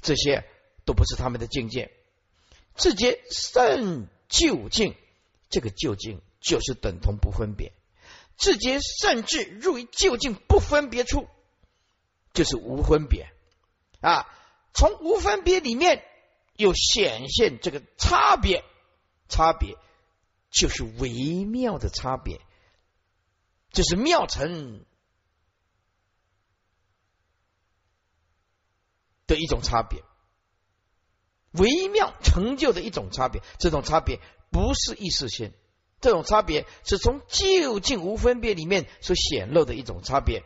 [0.00, 0.44] 这些
[0.84, 1.90] 都不是他们的境界。
[2.76, 4.94] 自觉甚究竟，
[5.50, 7.72] 这个究竟就是等同不分别。
[8.36, 11.26] 自觉甚至入于究竟不分别处，
[12.32, 13.28] 就是无分别
[14.00, 14.28] 啊，
[14.72, 16.04] 从无分别里面。
[16.54, 18.62] 又显现这个差别，
[19.26, 19.78] 差别
[20.50, 22.42] 就是微妙的差别，
[23.72, 24.84] 就是妙成
[29.26, 30.02] 的一种差别，
[31.52, 33.42] 微妙成就的一种差别。
[33.58, 35.52] 这种差别不是意识性，
[36.00, 40.44] 这种差别是从究竟无分别里面所显露的一种差别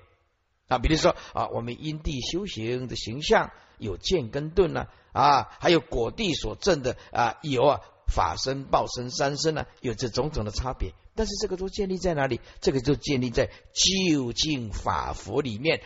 [0.68, 0.78] 啊。
[0.78, 4.86] 比如说啊，我们因地修行的形象有剑跟盾呢。
[5.12, 10.92] 啊，还有果地所证的啊，有啊法身、报身、三身呢，有这种种的差别。
[11.16, 12.40] 但是这个都建立在哪里？
[12.61, 15.83] 这个就建立在究竟法佛里面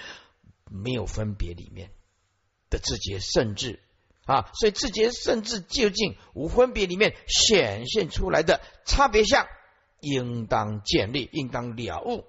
[0.69, 1.91] 没有分别里面
[2.69, 3.81] 的自觉甚至
[4.27, 9.47] 啊，所以自觉甚至究竟无分别里面显现出来的差别相，
[10.01, 12.25] 应当建立，应当了悟。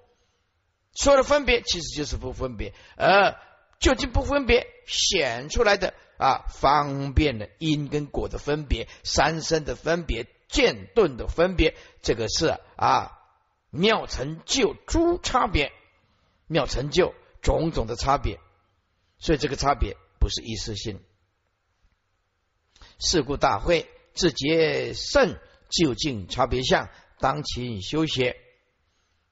[0.94, 3.36] 所有的分别其实就是不分别，而
[3.78, 13.18] 究竟不分别显出来的啊，方便的因跟果的分别，三生的分别，剑盾的分别，这个是啊
[13.70, 15.72] 妙成就诸差别，
[16.46, 18.38] 妙成就种种的差别，
[19.18, 21.02] 所以这个差别不是一次性。
[23.00, 25.38] 事故大会自觉胜
[25.70, 26.88] 究竟差别相，
[27.18, 28.36] 当勤修学，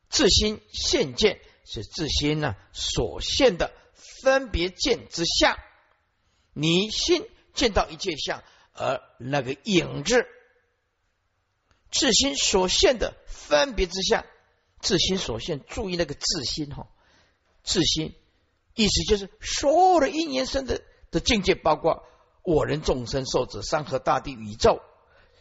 [0.08, 1.40] 自心现见。
[1.62, 5.56] 是自心呢所现的分别见之相，
[6.52, 10.26] 你心见到一切相，而那个影子，
[11.90, 14.24] 自心所现的分别之相，
[14.80, 16.88] 自心所现，注意那个自心哈，
[17.62, 18.14] 自心
[18.74, 22.04] 意思就是所有的因缘生的的境界，包括
[22.42, 24.80] 我人众生受者山河大地宇宙，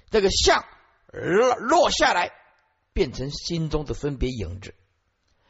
[0.09, 0.65] 这个相
[1.11, 2.31] 落落下来，
[2.93, 4.73] 变成心中的分别影子。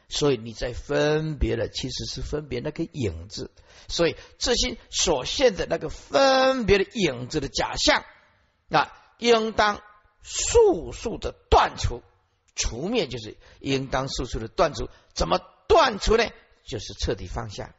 [0.08, 3.50] 所以你在分别了，其实是分别那个影子。
[3.88, 8.04] 所以自心所现的那个分别的影子的假象，
[8.68, 9.80] 那应当
[10.22, 12.02] 速速的断除、
[12.54, 14.88] 除灭，就是应当速速的断除。
[15.14, 16.24] 怎么断除呢？
[16.64, 17.74] 就是彻底放下，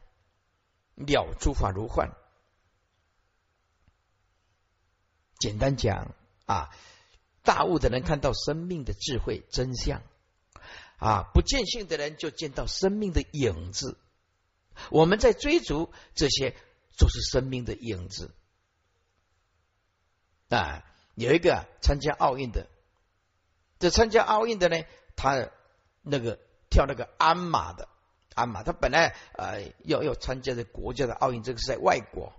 [0.96, 2.12] 了诸法如幻。
[5.38, 6.14] 简单讲
[6.46, 6.70] 啊，
[7.42, 10.02] 大悟的人看到生命的智慧真相。
[10.98, 13.98] 啊，不见性的人就见到生命的影子。
[14.90, 16.54] 我们在追逐这些，
[16.96, 18.32] 就是生命的影子。
[20.48, 22.68] 啊，有一个参加奥运的，
[23.78, 24.84] 这参加奥运的呢，
[25.16, 25.48] 他
[26.02, 26.38] 那个
[26.70, 27.88] 跳那个鞍马的
[28.34, 32.32] 鞍马，他本来呃要要参加的国家的奥运，这个是在外国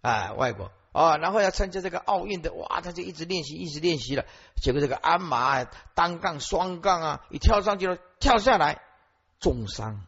[0.00, 0.70] 啊，外国。
[0.92, 4.24] 啊，然后要参加这个奥运的，哇，他就一直练习，一直练习了。
[4.62, 8.80] 结果这个鞍马单杠、双杠啊，一跳上去了，跳下来
[9.40, 10.06] 重伤，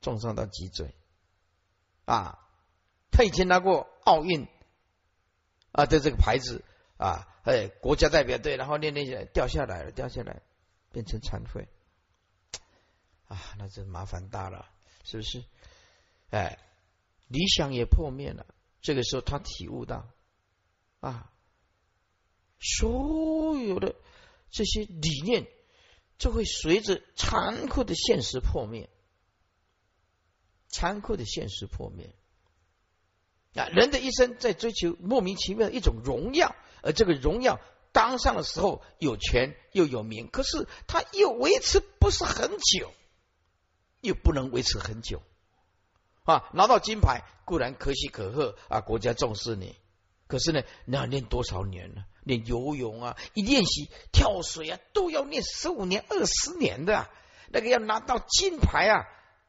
[0.00, 0.94] 重伤到脊椎。
[2.04, 2.38] 啊，
[3.10, 4.46] 他以前拿过奥运
[5.74, 6.62] 啊的这个牌子
[6.98, 10.40] 啊，哎，国家代表队，然后练练下来掉下来了，掉下来
[10.92, 11.66] 变成残废。
[13.26, 14.70] 啊，那这麻烦大了，
[15.02, 15.44] 是不是？
[16.30, 16.58] 哎，
[17.26, 18.46] 理想也破灭了。
[18.80, 20.08] 这个时候，他体悟到
[21.00, 21.32] 啊，
[22.60, 23.96] 所有的
[24.50, 25.48] 这些理念
[26.18, 28.88] 就会随着残酷的现实破灭，
[30.68, 32.14] 残酷的现实破灭
[33.54, 33.68] 啊！
[33.68, 37.60] 人的一生在追求莫名其妙的一种荣耀，而这个荣耀
[37.92, 42.92] 当上的时候有权又有名，可是他又维持不是很久，
[44.00, 45.22] 又不能维持很久。
[46.24, 49.76] 啊，拿到金牌固然可喜可贺啊，国家重视你。
[50.26, 52.04] 可是呢，你要练多少年呢？
[52.22, 57.08] 练游泳啊，一练习跳水啊，都要练十五年、二十年的。
[57.48, 59.04] 那个要拿到金牌啊，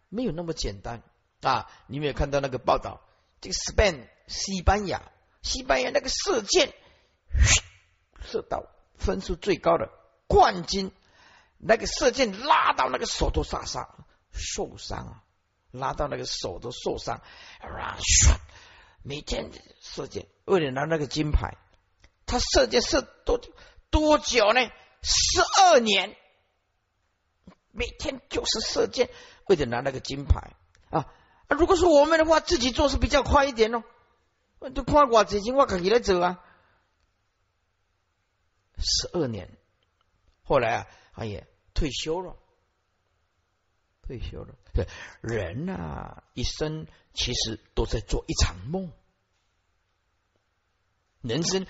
[0.10, 1.02] 没有那么简单
[1.42, 1.72] 啊！
[1.88, 3.02] 你没有看到那个报道？
[3.46, 5.12] 这个 Spain 西班牙，
[5.44, 6.74] 西班牙那个射箭
[8.24, 8.66] 射到
[8.98, 9.92] 分数最高的
[10.26, 10.92] 冠军，
[11.60, 15.24] 那个射箭拉到那个手都杀伤受伤啊！
[15.70, 17.22] 拉到那个手都受伤，
[19.04, 21.56] 每天射箭，为了拿那个金牌，
[22.26, 23.40] 他射箭射多
[23.92, 24.62] 多久呢？
[25.04, 26.18] 十二年，
[27.72, 29.12] 每天就是射箭，
[29.46, 30.54] 为了拿那个金牌
[30.90, 31.06] 啊！
[31.48, 33.84] 啊如果是我们的话，自己做是比较快一点哦。
[34.74, 36.44] 都看我最近我可以来走啊，
[38.78, 39.56] 十二年，
[40.44, 42.36] 后来啊，他也退休了。
[44.02, 44.88] 退休了，对
[45.22, 48.92] 人呐，一生其实都在做一场梦。
[51.22, 51.66] 人生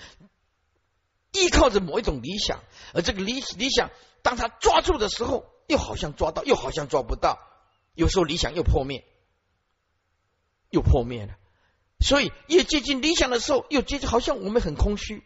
[1.32, 2.62] 依靠着某一种理想，
[2.92, 3.90] 而这个理理想，
[4.22, 7.38] 当他抓住的时候，又好像抓到，又好像抓不到。
[7.94, 9.02] 有时候理想又破灭，
[10.70, 11.36] 又破灭了。
[12.00, 15.24] 所以越接近理想的时候，又接近，好像我们很空虚，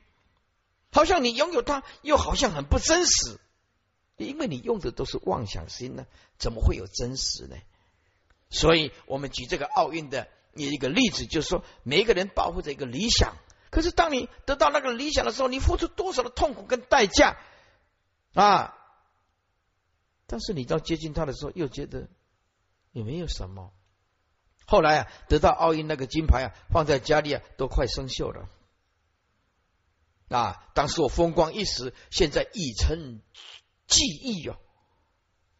[0.92, 3.38] 好像你拥有它，又好像很不真实。
[4.16, 6.04] 因为你用的都是妄想心呢，
[6.38, 7.56] 怎么会有真实呢？
[8.50, 13.36] 所以我们举这个奥运的一个例子，就是说，每一个人保护着一个理想，
[13.70, 17.38] 可是当你得到那个理想的时候，你付出多少的痛苦跟代价
[18.34, 18.76] 啊？
[20.26, 22.08] 但是你到接近他的时候，又觉得
[22.92, 23.72] 也没有什么。
[24.70, 28.48] 后来啊，得到奥运那个金牌啊，放在家里啊，都快生锈了。
[30.28, 33.20] 啊，当时我风光一时，现在已成
[33.88, 34.56] 记忆哟。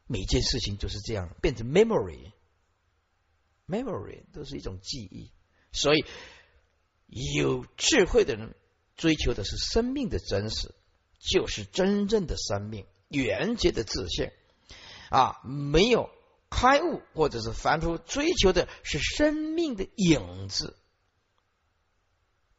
[0.07, 5.33] 每件事情就是这样，变成 memory，memory 都是一种记忆。
[5.73, 6.05] 所以
[7.09, 8.55] 有智慧的人
[8.96, 10.73] 追求的是生命的真实，
[11.18, 14.31] 就是真正的生命，原节的自信
[15.11, 16.09] 啊，没有
[16.61, 20.77] 开悟或者是凡夫追求的是生命的影子，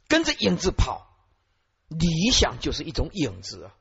[0.07, 1.07] 跟着影子跑。
[1.89, 3.75] 理想就是一种影子啊！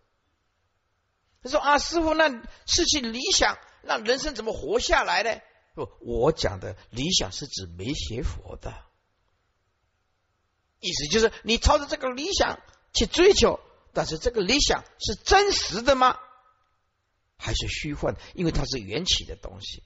[1.43, 2.29] 他说：“啊，师傅，那
[2.67, 5.41] 失去理想，那人生怎么活下来呢？”
[5.75, 8.75] 不，我讲的理想是指没学佛的
[10.81, 12.59] 意思，就是你朝着这个理想
[12.93, 13.61] 去追求，
[13.95, 16.19] 但是这个理想是真实的吗？
[17.37, 18.17] 还是虚幻？
[18.35, 19.85] 因为它是缘起的东西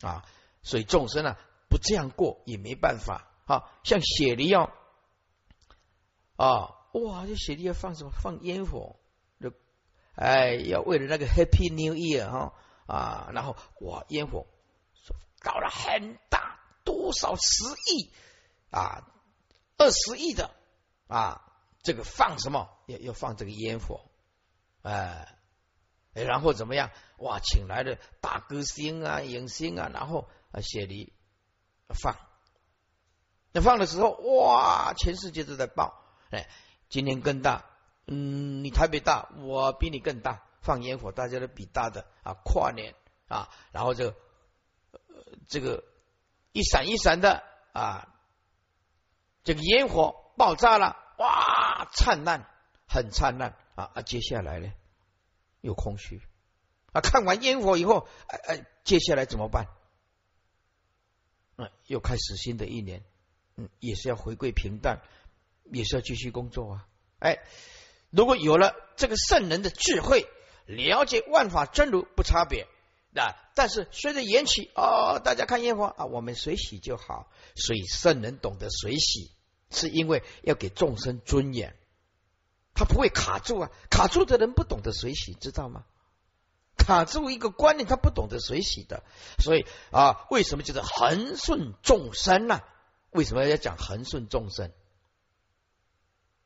[0.00, 0.24] 啊，
[0.62, 3.70] 所以众生啊不这样过也没办法啊。
[3.84, 4.72] 像雪梨要
[6.36, 6.74] 啊。
[6.92, 7.26] 哇！
[7.26, 8.10] 这雪梨要放什么？
[8.10, 8.96] 放烟火，
[9.38, 9.52] 就
[10.14, 12.54] 哎，要为了那个 Happy New Year 哈
[12.86, 14.46] 啊，然后哇，烟火
[15.38, 18.10] 搞了很大，多少十亿
[18.70, 19.06] 啊，
[19.76, 20.50] 二十亿的
[21.08, 22.70] 啊，这个放什么？
[22.86, 24.00] 要要放这个烟火，
[24.80, 25.37] 哎，
[26.14, 26.90] 哎然后怎么样？
[27.18, 31.12] 哇，请来的大歌星啊、影星啊，然后啊，雪梨
[31.88, 32.16] 放，
[33.52, 36.48] 那放的时候，哇，全世界都在报，哎。
[36.90, 37.66] 今年更大，
[38.06, 42.94] 嗯，你台北大，我比你更大，放烟火大家都比大的啊，跨年
[43.28, 44.16] 啊，然后这个
[45.48, 45.84] 这个
[46.52, 47.42] 一闪一闪的
[47.74, 48.08] 啊，
[49.44, 52.46] 这个烟火爆炸了，哇，灿烂，
[52.88, 54.72] 很灿烂啊啊，接下来呢
[55.68, 56.22] 又空虚
[56.92, 59.66] 啊，看完烟火以后，哎哎，接下来怎么办？
[61.58, 63.04] 嗯，又开始新的一年，
[63.56, 65.02] 嗯，也是要回归平淡。
[65.70, 66.88] 也是要继续工作啊！
[67.18, 67.40] 哎，
[68.08, 70.26] 如果有了这个圣人的智慧，
[70.64, 72.66] 了解万法真如不差别，
[73.10, 77.30] 那但是随着缘起哦，大家看烟火啊，我们随喜就好。
[77.54, 79.30] 所以圣人懂得随喜，
[79.70, 81.76] 是因为要给众生尊严，
[82.78, 83.70] 他不会卡住啊！
[83.90, 85.84] 卡住的人不懂得随喜，知道吗？
[86.76, 89.02] 卡住一个观念，他不懂得随喜的。
[89.38, 92.60] 所以啊，为什么就是恒顺众生呢？
[93.10, 94.70] 为什么要讲恒顺众生？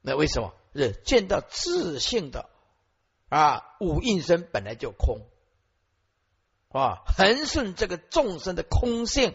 [0.00, 0.54] 那为什么？
[0.74, 2.48] 是见到自性的
[3.28, 5.20] 啊，五应身本来就空
[6.70, 9.34] 啊，恒顺这个众生的空性，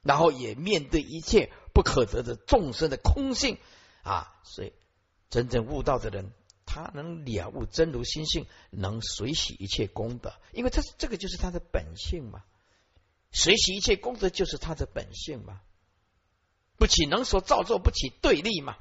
[0.00, 3.58] 然后也面对一切不可得的众生的空性
[4.02, 4.72] 啊，所以
[5.30, 6.32] 真正悟道的人，
[6.66, 12.42] 他能了悟真如心性，能随喜一切功德，因为他这个就是他的本性嘛，
[13.32, 15.60] 随喜一切功德就是他的本性嘛，
[16.76, 18.76] 不起能所造作，不起对立嘛。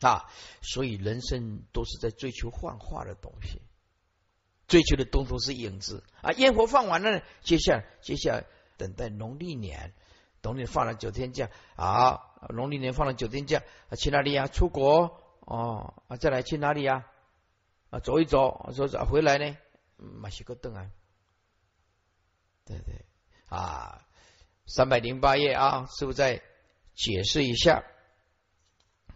[0.00, 0.28] 啊，
[0.60, 3.62] 所以人生都是在追求幻化的东西，
[4.68, 6.32] 追求的东西是影子啊。
[6.32, 8.44] 烟火放完了，接下来接下来
[8.76, 9.94] 等待农历年，
[10.42, 13.62] 农历放了九天假啊，农历年放了九天假，
[13.96, 14.46] 去哪里呀？
[14.46, 17.06] 出国哦，啊，再来去哪里呀？
[17.90, 19.56] 啊，走一走，说走回来呢，
[19.96, 20.90] 马西个灯啊，
[22.64, 23.04] 对对
[23.48, 24.06] 啊，
[24.66, 26.42] 三百零八页啊，是不是再
[26.94, 27.84] 解释一下？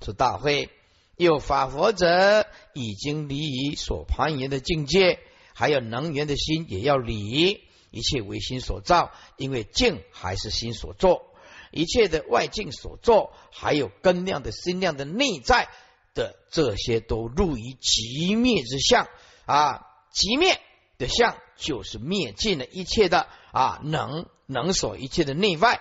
[0.00, 0.70] 说大会
[1.16, 5.18] 有法佛者，已经离于所攀缘的境界，
[5.54, 11.34] 还有能源的心也要离，一切为心所造，因为境还是心所作，
[11.72, 15.68] 一切的外境所作，还有根量的心量的内在
[16.18, 19.06] 的这些都入于极灭之相
[19.46, 20.60] 啊，极灭
[20.98, 25.80] 的相就是灭尽了一切的啊能能所一切的内外，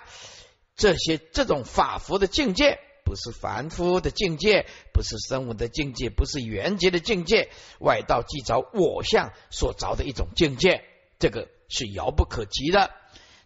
[0.76, 2.80] 这些这种法佛的境界。
[3.04, 10.84] 不是凡夫的境界，不是生物的境界，不是缘觉的境界，外道即着我相所着的一种境界，
[11.18, 12.92] 这个是遥不可及的。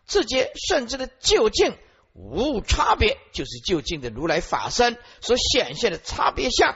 [0.08, 1.78] 自觉甚至的究竟
[2.14, 6.76] 无差别，就是究竟的如来法身所显现的差别相，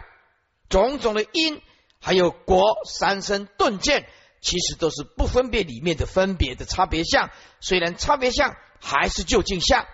[0.69, 1.62] 种种的因，
[2.00, 4.08] 还有果三生顿见，
[4.41, 7.30] 其实都是不分别里面的分别的差别相。
[7.60, 9.86] 虽然差别相还是究竟相，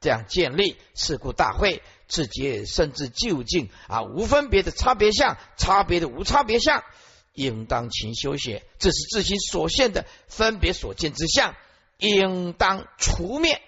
[0.00, 1.82] 这样建立事故大会。
[2.06, 6.84] 自觉甚至究竟啊，无分别的差别相，差别的无差别相，
[7.32, 8.62] 应当勤修学。
[8.78, 11.56] 这是自心所现的分别所见之相，
[11.96, 13.62] 应当除灭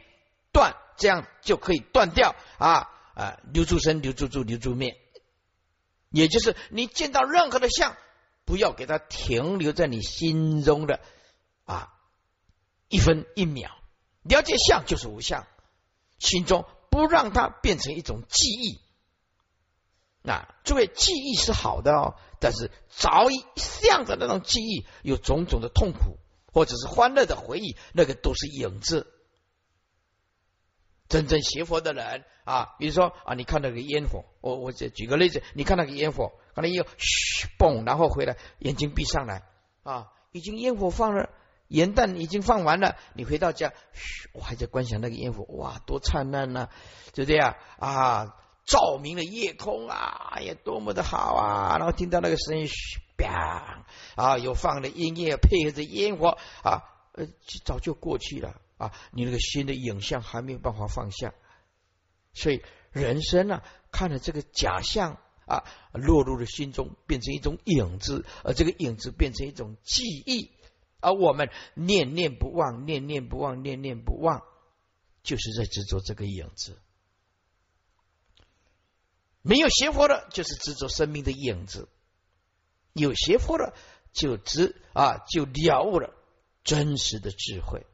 [0.52, 3.40] 断，这样就可以断掉啊啊！
[3.52, 4.96] 留住身，留住住，留住面。
[6.10, 7.96] 也就是你见到任何的相，
[8.44, 11.00] 不要给它停留在你心中的
[11.64, 11.92] 啊
[12.88, 13.70] 一分一秒。
[14.22, 15.46] 了解相就是无相，
[16.18, 16.64] 心中。
[16.88, 18.80] 不让它变成一种记忆
[20.26, 26.18] 啊，诸位记忆是好的哦，但是着一向的那种记忆，有种种的痛苦，
[26.50, 29.12] 或者是欢乐的回忆，那个都是影子。
[31.08, 39.42] 真正学佛的人啊，比如说啊，你看那个烟火，我我举举个例子，你看那个烟火，可能又嘘嘣，然后回来眼睛闭上来
[39.82, 41.30] 啊，已经烟火放了，
[41.68, 46.68] 元旦已经放完了，你回到家，嘘，我还在观想那个烟火，哇，多灿烂呐，
[47.12, 48.36] 就这样啊？
[48.66, 51.76] 照明的夜空啊，哎呀，多么的好啊！
[51.78, 53.84] 然后听到那个声音，嘘，啪
[54.16, 56.82] 啊，有放的音乐配合着烟火啊，
[57.12, 57.28] 呃，
[57.64, 61.34] 早就过去了啊，你那个新的影像还没有办法放下，
[62.32, 62.62] 所以
[62.92, 70.50] 人生呢，看了这个假象啊，落入了心中，变成一种影子，而这个影子变成一种记忆，
[71.00, 74.42] 而我们念念不忘，念念不忘，念念不忘，
[75.22, 76.78] 就是在执着这个影子。
[79.42, 81.86] 没有邪佛的，就是执着生命的影子；
[82.92, 83.74] 有邪佛的，
[84.12, 86.12] 就知啊，就了悟了
[86.64, 87.86] 真实的智慧。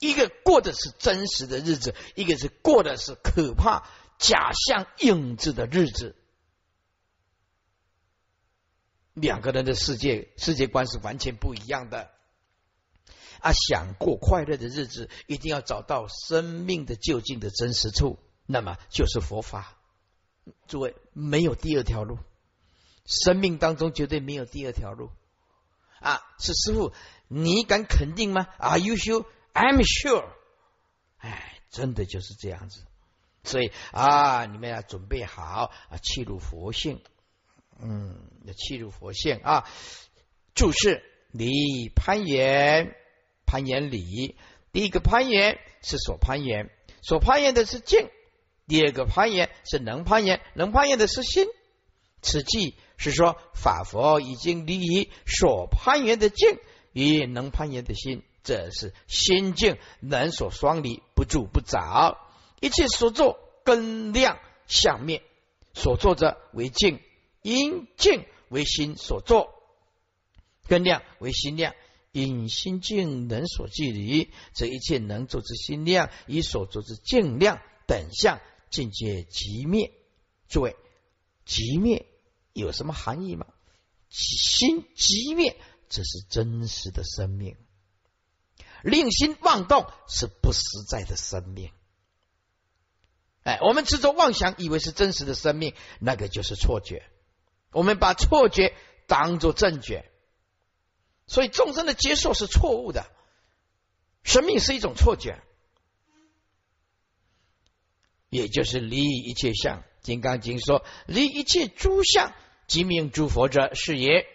[0.00, 3.86] 一个过的是真实的日子，一个是过的是可怕
[4.18, 6.16] 假象影子的日子。
[9.12, 12.10] 两个人的世界世界观是完全不一样的。
[13.40, 19.76] 啊，想过快乐的日子，一定要找到生命的究竟的真实处，那么就是佛法。
[20.66, 22.18] 诸位，没有第二条路，
[23.04, 25.10] 生命当中绝对没有第二条路
[26.00, 26.22] 啊！
[26.38, 26.92] 是师傅，
[27.28, 29.26] 你敢肯定吗？Are you sure?
[29.52, 30.26] I'm sure。
[31.18, 32.84] 哎，真的就是这样子。
[33.42, 37.02] 所以啊，你们要准备好啊，契入佛性。
[37.80, 39.68] 嗯，要契入佛性啊。
[40.54, 42.94] 注释：离攀岩，
[43.46, 44.36] 攀岩理。
[44.72, 46.70] 第一个攀岩是所攀岩，
[47.02, 48.08] 所攀岩的是境。
[48.66, 51.46] 第二个攀岩是能攀岩，能攀岩的是心。
[52.22, 56.58] 此即是说，法佛已经离所攀岩的境
[56.92, 62.18] 与能攀岩的心，这是心境能所双离，不住不着。
[62.60, 65.22] 一切所作根量相灭，
[65.74, 67.00] 所作者为境，
[67.42, 69.54] 因境为心所作，
[70.66, 71.74] 根量为心量，
[72.12, 78.40] 因心境能所距离，这一切能作之心量与所作之境量等相。
[78.70, 79.90] 境界即灭，
[80.48, 80.76] 诸位，
[81.44, 82.06] 即灭
[82.52, 83.44] 有什么含义吗？
[84.08, 85.56] 心即灭，
[85.88, 87.56] 这是真实的生命；
[88.82, 91.70] 令心妄动，是不实在的生命。
[93.42, 97.02] 哎，我们执着妄想，以为是真实的生命，那个就是错觉。
[97.72, 98.74] 我们把错觉
[99.06, 100.10] 当作正觉，
[101.26, 103.10] 所以众生的接受是错误的。
[104.22, 105.42] 生命是一种错觉。
[108.28, 112.32] 也就是离一切相，《金刚经》说：“离一切诸相，
[112.68, 114.26] 即名诸佛者，是也。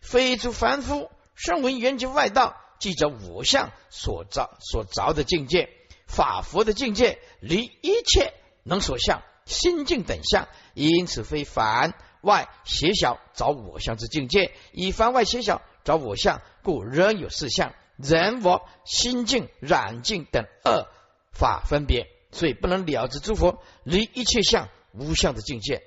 [0.00, 5.70] 非诸凡夫，声闻缘觉外道，即着五相所着所着的境界，
[6.06, 20.86] 法佛的境界，离一切能所相心境等相，因此非凡外邪小找我相之境界，以凡外邪小找我相，故仍有四相人我心境染境等二
[21.32, 25.82] 法分别。”所以不能了知诸佛离一切相无相的境界，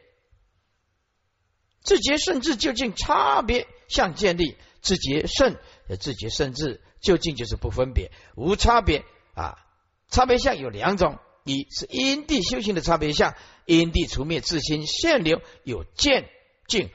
[1.83, 5.59] 自觉甚至究竟差别相建立，自觉甚
[5.99, 9.63] 自觉甚至究竟就是不分别无差别啊！
[10.09, 13.35] 差别相有两种：一是因地修行的差别相，
[13.65, 16.29] 因地除灭自心现流有见
[16.67, 16.89] 境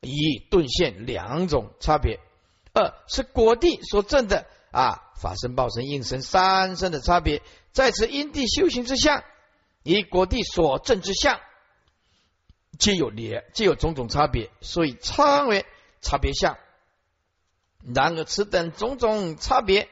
[0.00, 2.18] 以顿现两种差别；
[2.72, 7.42] 二是果地所证的啊法身、报身、应身三身的差别。
[7.72, 9.24] 在此因地修行之相，
[9.82, 11.40] 以果地所证之相，
[12.78, 15.64] 皆有连，皆有种种差别，所以称为
[16.00, 16.58] 差别相。
[17.94, 19.88] 然而此等种种差别，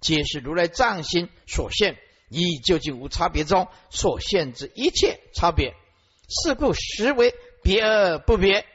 [0.00, 1.96] 皆是如来藏心所现，
[2.28, 5.74] 以究竟无差别中所现之一切差别。
[6.28, 8.66] 是故实为别而不别，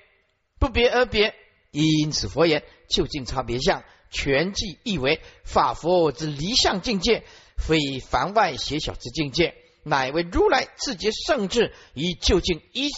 [0.60, 1.36] 不别而别。
[1.72, 7.24] 因此佛言究竟差别相，全即意为法佛之离相境界。
[7.56, 12.90] 非凡外邪小之境界，乃为如来自觉圣智，以究竟一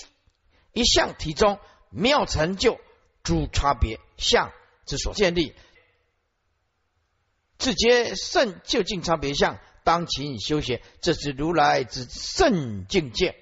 [0.73, 2.79] 一向体中妙成就
[3.21, 4.51] 诸差别相
[4.85, 5.53] 之所建立。
[7.57, 13.35] 自觉圣究竟差别相，当勤修学，这是如来之圣境界。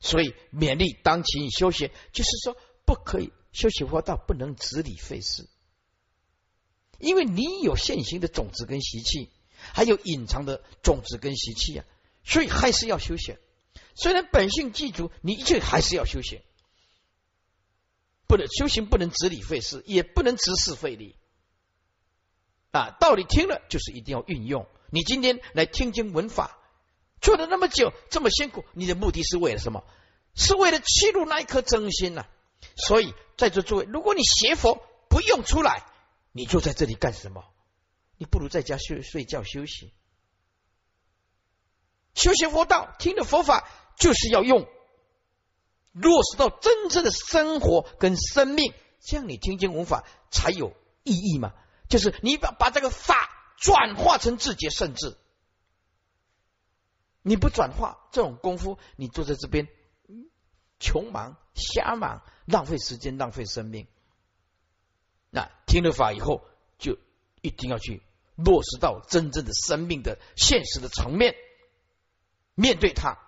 [0.00, 5.48] 所以勉励当勤修学，就是说不可以修习佛道，不能执理废事，
[6.98, 9.30] 因为你有现行的种子跟习气。
[9.72, 11.86] 还有隐藏的种子跟习气啊，
[12.22, 13.38] 所以还是要修行。
[13.94, 16.42] 虽然本性具足，你一切还是要修行。
[18.26, 21.16] 不能修行，不能执理费事，也不能执事费力。
[22.70, 24.66] 啊，道理听了就是一定要运用。
[24.90, 26.58] 你今天来听经闻法，
[27.20, 29.84] 做了那么久，这么辛苦，你的目的是为了什么？
[30.34, 32.26] 是为了记录那一颗真心呐。
[32.76, 35.86] 所以在座诸位，如果你学佛不用出来，
[36.32, 37.44] 你就在这里干什么？
[38.16, 39.92] 你不如在家睡睡觉休息。
[42.14, 44.68] 修行佛道，听的佛法，就是要用
[45.94, 51.54] 落实到真正的生活跟生命，这样你听经闻法才有意义嘛。
[51.88, 53.14] 就是你把把这个法
[53.56, 55.16] 转化成自己甚至，
[57.22, 59.68] 你不转化这种功夫，你坐在这边
[60.80, 63.86] 穷忙瞎忙，浪费时间，浪费生命。
[65.30, 66.44] 那听了法以后，
[66.78, 66.98] 就
[67.40, 68.02] 一定要去
[68.34, 71.36] 落实到真正的生命的现实的层面。
[72.56, 73.18] 面对他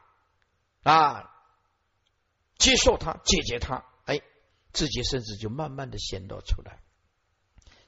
[0.82, 1.30] 啊，
[2.58, 4.20] 接受他，解决他，哎，
[4.72, 6.80] 自己甚至就慢慢的显露出来。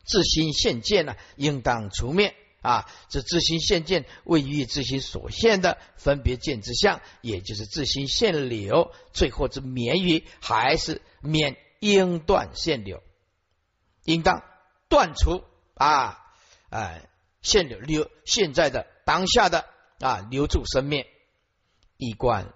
[0.04, 2.90] 自心现见呢，应当除灭啊！
[3.08, 13.02] 这自心现见位于自心所现的分别见之相，也就是自心现流，最后之免于还是免应断现流，
[14.04, 14.42] 应当
[14.88, 15.44] 断除
[15.74, 16.18] 啊！
[16.70, 17.08] 哎，
[17.42, 19.66] 现流留现在的当下的
[20.00, 21.04] 啊，留住生命。
[21.96, 22.54] 一贯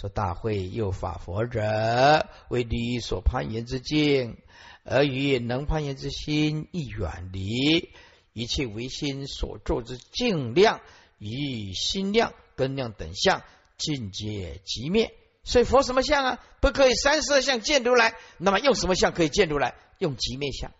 [0.00, 4.38] 说：“大会又法佛者，为离所攀岩之境，
[4.82, 7.92] 而与能攀岩之心亦远离。
[8.32, 10.80] 一切唯心所作之境量
[11.18, 13.44] 与心量、根量等相，
[13.76, 15.12] 尽皆即灭。
[15.44, 16.46] 所以佛什么相啊？
[16.60, 18.16] 不可以三十二相见如来。
[18.38, 19.74] 那么用什么相可以见如来？
[19.98, 20.70] 用即灭相。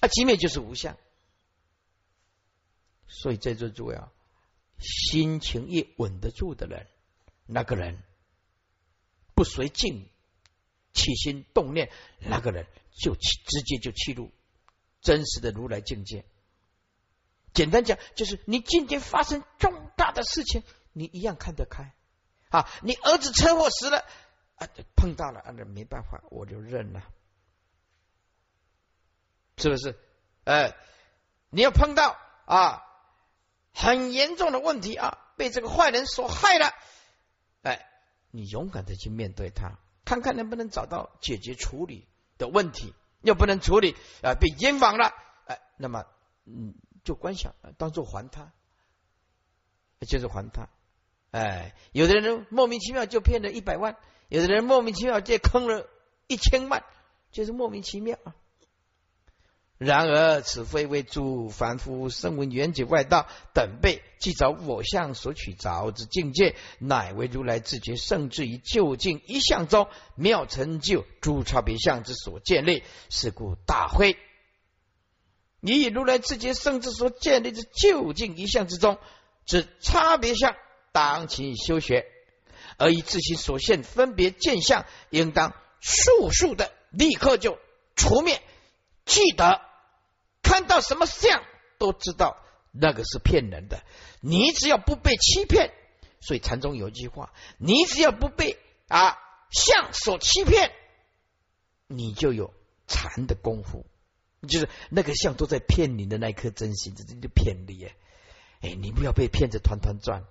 [0.00, 0.96] 啊，即灭就是无相。
[3.06, 4.10] 所以在这诸位啊。”
[4.78, 6.88] 心情一稳得住的人，
[7.52, 8.02] 那个人
[9.34, 10.08] 不随境
[10.92, 14.32] 起心动念，那个人就直接就切入
[15.00, 16.24] 真实的如来境界。
[17.52, 21.94] 简单讲，就是你今天发生重大的事情，你一样看得开
[22.48, 22.68] 啊！
[22.82, 24.04] 你儿子车祸死了
[24.56, 27.02] 啊，碰到了啊，那没办法，我就认了，
[29.58, 29.98] 是不是？
[30.44, 30.74] 哎，
[31.50, 32.88] 你要碰到啊。
[33.74, 36.74] 很严重的问题啊，被这个坏人所害了。
[37.62, 37.86] 哎，
[38.30, 42.06] 你勇敢的去面对他，看看能不能找到解决处理
[42.38, 42.94] 的问题。
[43.22, 45.14] 要不能处理啊，被冤枉了，
[45.46, 46.04] 哎，那么
[46.44, 48.50] 嗯，就观想，当做还他，
[50.00, 50.68] 就是还他。
[51.30, 53.96] 哎，有的人莫名其妙就骗了一百万，
[54.28, 55.88] 有的人莫名其妙就坑了
[56.26, 56.84] 一千万，
[57.30, 58.34] 就是莫名其妙啊。
[59.84, 72.84] 然而，此非为诸凡夫声闻缘觉外道等辈既着我相所取着之境界，乃为如来自觉圣智于究竟一相中妙成就诸差别相之所建立。
[73.08, 74.16] 是故大会，
[75.60, 78.98] 你以如来自觉圣智所建立之究竟一相之中
[79.46, 80.54] 之差别相，
[80.92, 82.06] 当其修学，
[82.76, 87.58] 而以自心所现分别见相，应当速速的立刻就
[87.96, 88.40] 除灭，
[89.06, 89.71] 记得。
[90.42, 91.42] 看到什么相
[91.78, 92.36] 都知道
[92.70, 93.82] 那个是骗人的，
[94.20, 95.72] 你只要不被欺骗，
[96.20, 99.18] 所以禅宗有一句话：你只要不被啊
[99.50, 100.72] 相所欺骗，
[101.86, 102.52] 你就有
[102.86, 103.86] 禅的功夫。
[104.48, 107.94] 就是那个相都在骗你的那颗真心，这就骗你耶！
[108.60, 110.24] 哎，你不要被骗得团团转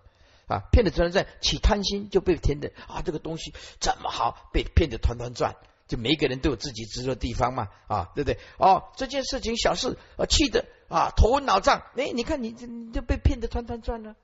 [0.47, 0.68] 啊！
[0.70, 3.01] 骗得团团转，起贪心就被骗的啊！
[3.05, 5.55] 这个东西这么好，被骗得团团转。
[5.92, 8.39] 就每个人都有自己执着地方嘛，啊，对不对？
[8.58, 11.84] 哦，这件事情小事，啊，气的啊，头昏脑胀。
[11.98, 14.16] 哎，你看你这你就被骗得团团转了。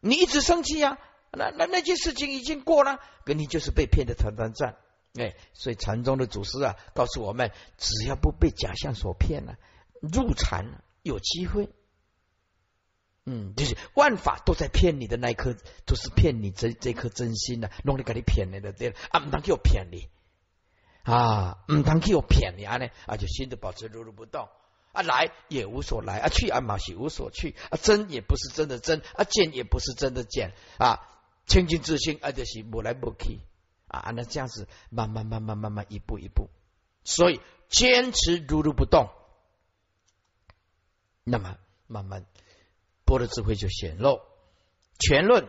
[0.00, 0.98] 你一直生气呀，
[1.32, 4.76] 那那那件事情已经过了，跟你就是被骗得团团转。
[5.14, 9.56] 哎，所以禅宗的祖师啊，告诉我们，只要不被假象所骗了，
[10.02, 11.70] 入禅有机会。
[13.24, 15.54] 嗯，就是万法都在骗你的那一颗，
[15.86, 20.10] 都是骗你这这颗真心的，弄你给你骗你的，对啊，不能给我骗你。
[21.04, 22.88] 啊，唔通去我骗你啊呢？
[23.06, 24.48] 啊，就心的保持如如不动
[24.92, 31.00] 啊，来也无所来啊，去啊嘛是无所去啊，真也不是真的真啊，见也不是真的见啊，
[31.46, 33.40] 清净自信啊，就是无来无去
[33.86, 36.48] 啊，那这样子慢慢慢慢慢慢一步一步，
[37.04, 39.10] 所以坚持如如不动，
[41.22, 42.24] 那么慢慢
[43.04, 44.22] 波的智慧就显露，
[44.98, 45.48] 全论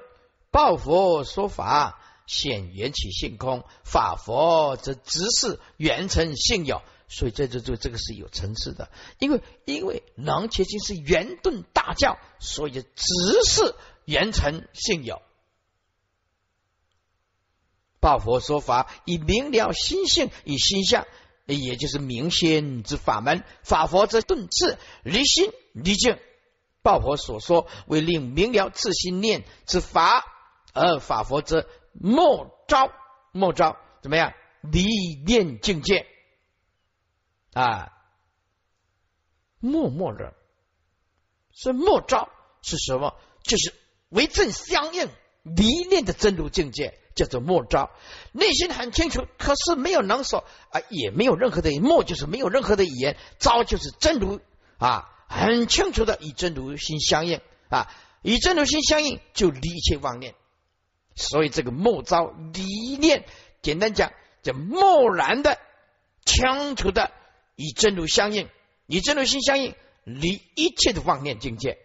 [0.51, 2.01] 报佛说法。
[2.27, 8.89] 显缘起性空，法佛则直是缘成性有，所以这这这这个是有层次的。
[9.19, 15.21] 因为因为能结经是圆顿大教，所以直是缘成性有。
[17.99, 21.07] 报佛说法，以明了心性与心相，
[21.47, 23.43] 也就是明心之法门。
[23.63, 26.19] 法佛则顿智离心离境。
[26.83, 30.23] 报佛所说为令明了自心念之法，
[30.71, 31.67] 而法佛则
[31.99, 32.91] 莫招
[33.31, 34.33] 莫招怎么样？
[34.61, 34.83] 离
[35.25, 36.07] 念境界
[37.53, 37.91] 啊，
[39.59, 40.33] 默默的，
[41.53, 42.29] 是莫招
[42.61, 43.15] 是什么？
[43.43, 43.73] 就是
[44.09, 45.07] 为正相应
[45.43, 47.91] 离念的真如境界，叫做莫招。
[48.31, 53.17] 内心很清楚，可是没有能说啊，也没有任何的默，就是没有任何的语言。
[53.39, 54.39] 招就是真如
[54.77, 55.11] 啊。
[55.27, 57.91] 很清楚的，与真如心相应啊，
[58.21, 60.35] 与真如心相应就离一切妄念，
[61.15, 62.63] 所以这个莫招离
[62.97, 63.25] 念，
[63.61, 64.13] 简单讲，
[64.43, 65.57] 叫默然的、
[66.25, 67.11] 清楚的
[67.55, 68.49] 与真如相应，
[68.85, 71.79] 与真如心相应，离一切的妄念境界。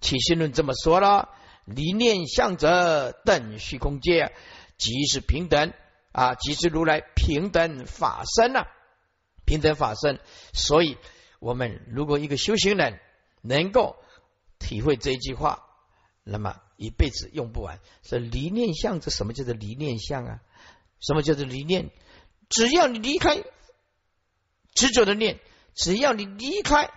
[0.00, 1.30] 起心论这么说了，
[1.64, 4.32] 离念相者等虚空界，
[4.76, 5.72] 即是平等
[6.12, 8.68] 啊，即是如来平等法身啊，
[9.44, 10.20] 平等法身，
[10.52, 10.96] 所以。
[11.40, 12.98] 我们如果一个修行人
[13.42, 13.94] 能够
[14.58, 15.62] 体会这一句话，
[16.24, 17.80] 那么一辈子用不完。
[18.02, 20.40] 这离念相，这什么叫做离念相啊？
[21.00, 21.90] 什么叫做离念？
[22.48, 23.42] 只要你离开
[24.72, 25.40] 执着的念，
[25.74, 26.90] 只要你离开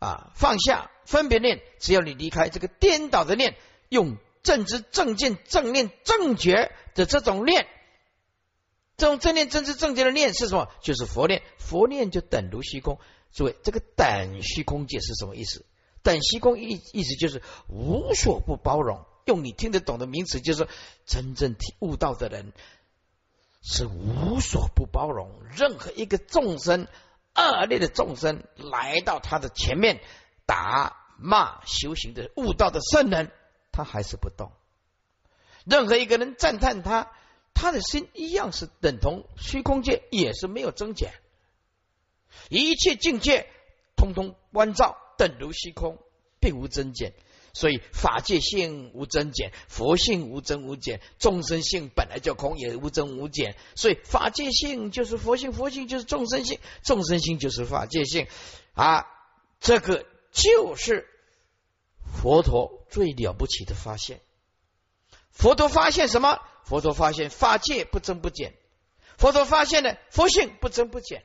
[0.00, 3.56] 啊放下分别念，只要你离开这个颠倒的念，
[3.88, 7.66] 用正知正见正念正觉的这种念，
[8.96, 10.68] 这种正念正知正觉的念是什么？
[10.82, 12.98] 就是佛念，佛念就等如虚空。
[13.32, 15.64] 诸位，这个等虚空界是什么意思？
[16.02, 19.06] 等虚空意意思就是无所不包容。
[19.30, 20.66] 用你听得懂的名词，就是
[21.06, 22.52] 真正悟道的人
[23.62, 25.40] 是无所不包容。
[25.56, 26.88] 任何一个众生
[27.36, 30.00] 恶劣的众生来到他的前面
[30.46, 33.30] 打骂修行的悟道的圣人，
[33.70, 34.50] 他还是不动。
[35.64, 37.12] 任何一个人赞叹他，
[37.54, 41.12] 他的心一样是等同虚空界，也是没有增减。
[42.48, 43.46] 一切境界
[43.94, 45.98] 通通关照，等如虚空，
[46.40, 47.12] 并无增减。
[47.52, 53.56] 所以法界性无增减，佛性无增无减，众生性本来就空，也无增无减。
[53.74, 58.26] 所以法界性就是佛性，佛性就是众生性，众生性就是法界性
[58.74, 59.06] 啊！
[59.60, 61.06] 这个就是
[62.02, 64.20] 佛陀最了不起的发现。
[65.30, 66.40] 佛陀发现什么？
[66.64, 68.54] 佛陀发现法界不增不减。
[69.18, 71.24] 佛陀发现了佛性不增不减。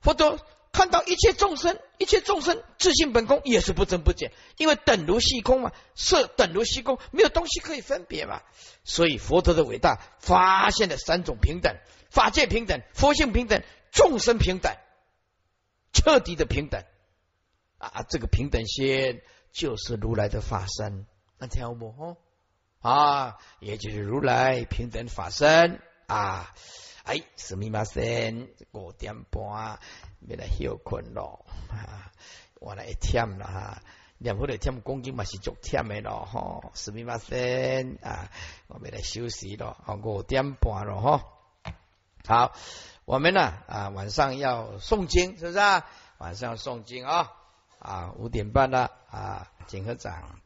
[0.00, 0.38] 佛陀
[0.74, 8.42] 看到一切众生，一切众生自性本空，也是不增不减，因为等如虚空嘛，色等如虚空，没有东西可以分别嘛。
[8.82, 11.76] 所以佛陀的伟大，发现了三种平等：
[12.10, 13.62] 法界平等、佛性平等、
[13.92, 14.76] 众生平等，
[15.92, 16.82] 彻底的平等
[17.78, 18.02] 啊！
[18.08, 19.22] 这个平等心
[19.52, 21.06] 就是如来的法身，
[21.38, 22.16] 那听不吼
[22.80, 23.36] 啊？
[23.60, 26.52] 也就是如来平等法身啊。
[27.04, 29.78] 哎，是密码先五点半，
[30.26, 31.44] 要来休困咯。
[32.60, 33.82] 我来忝了哈，
[34.16, 36.72] 念佛来忝，恭敬嘛是足忝的咯吼。
[36.74, 38.30] 是密码先啊，
[38.68, 39.76] 我们来休息咯。
[40.02, 41.24] 五点半了哈。
[42.26, 42.52] 好，
[43.04, 45.86] 我们呢啊晚上要诵经，是不是啊？
[46.16, 47.32] 晚上诵经啊
[47.78, 50.40] 啊五点半了啊，请合掌。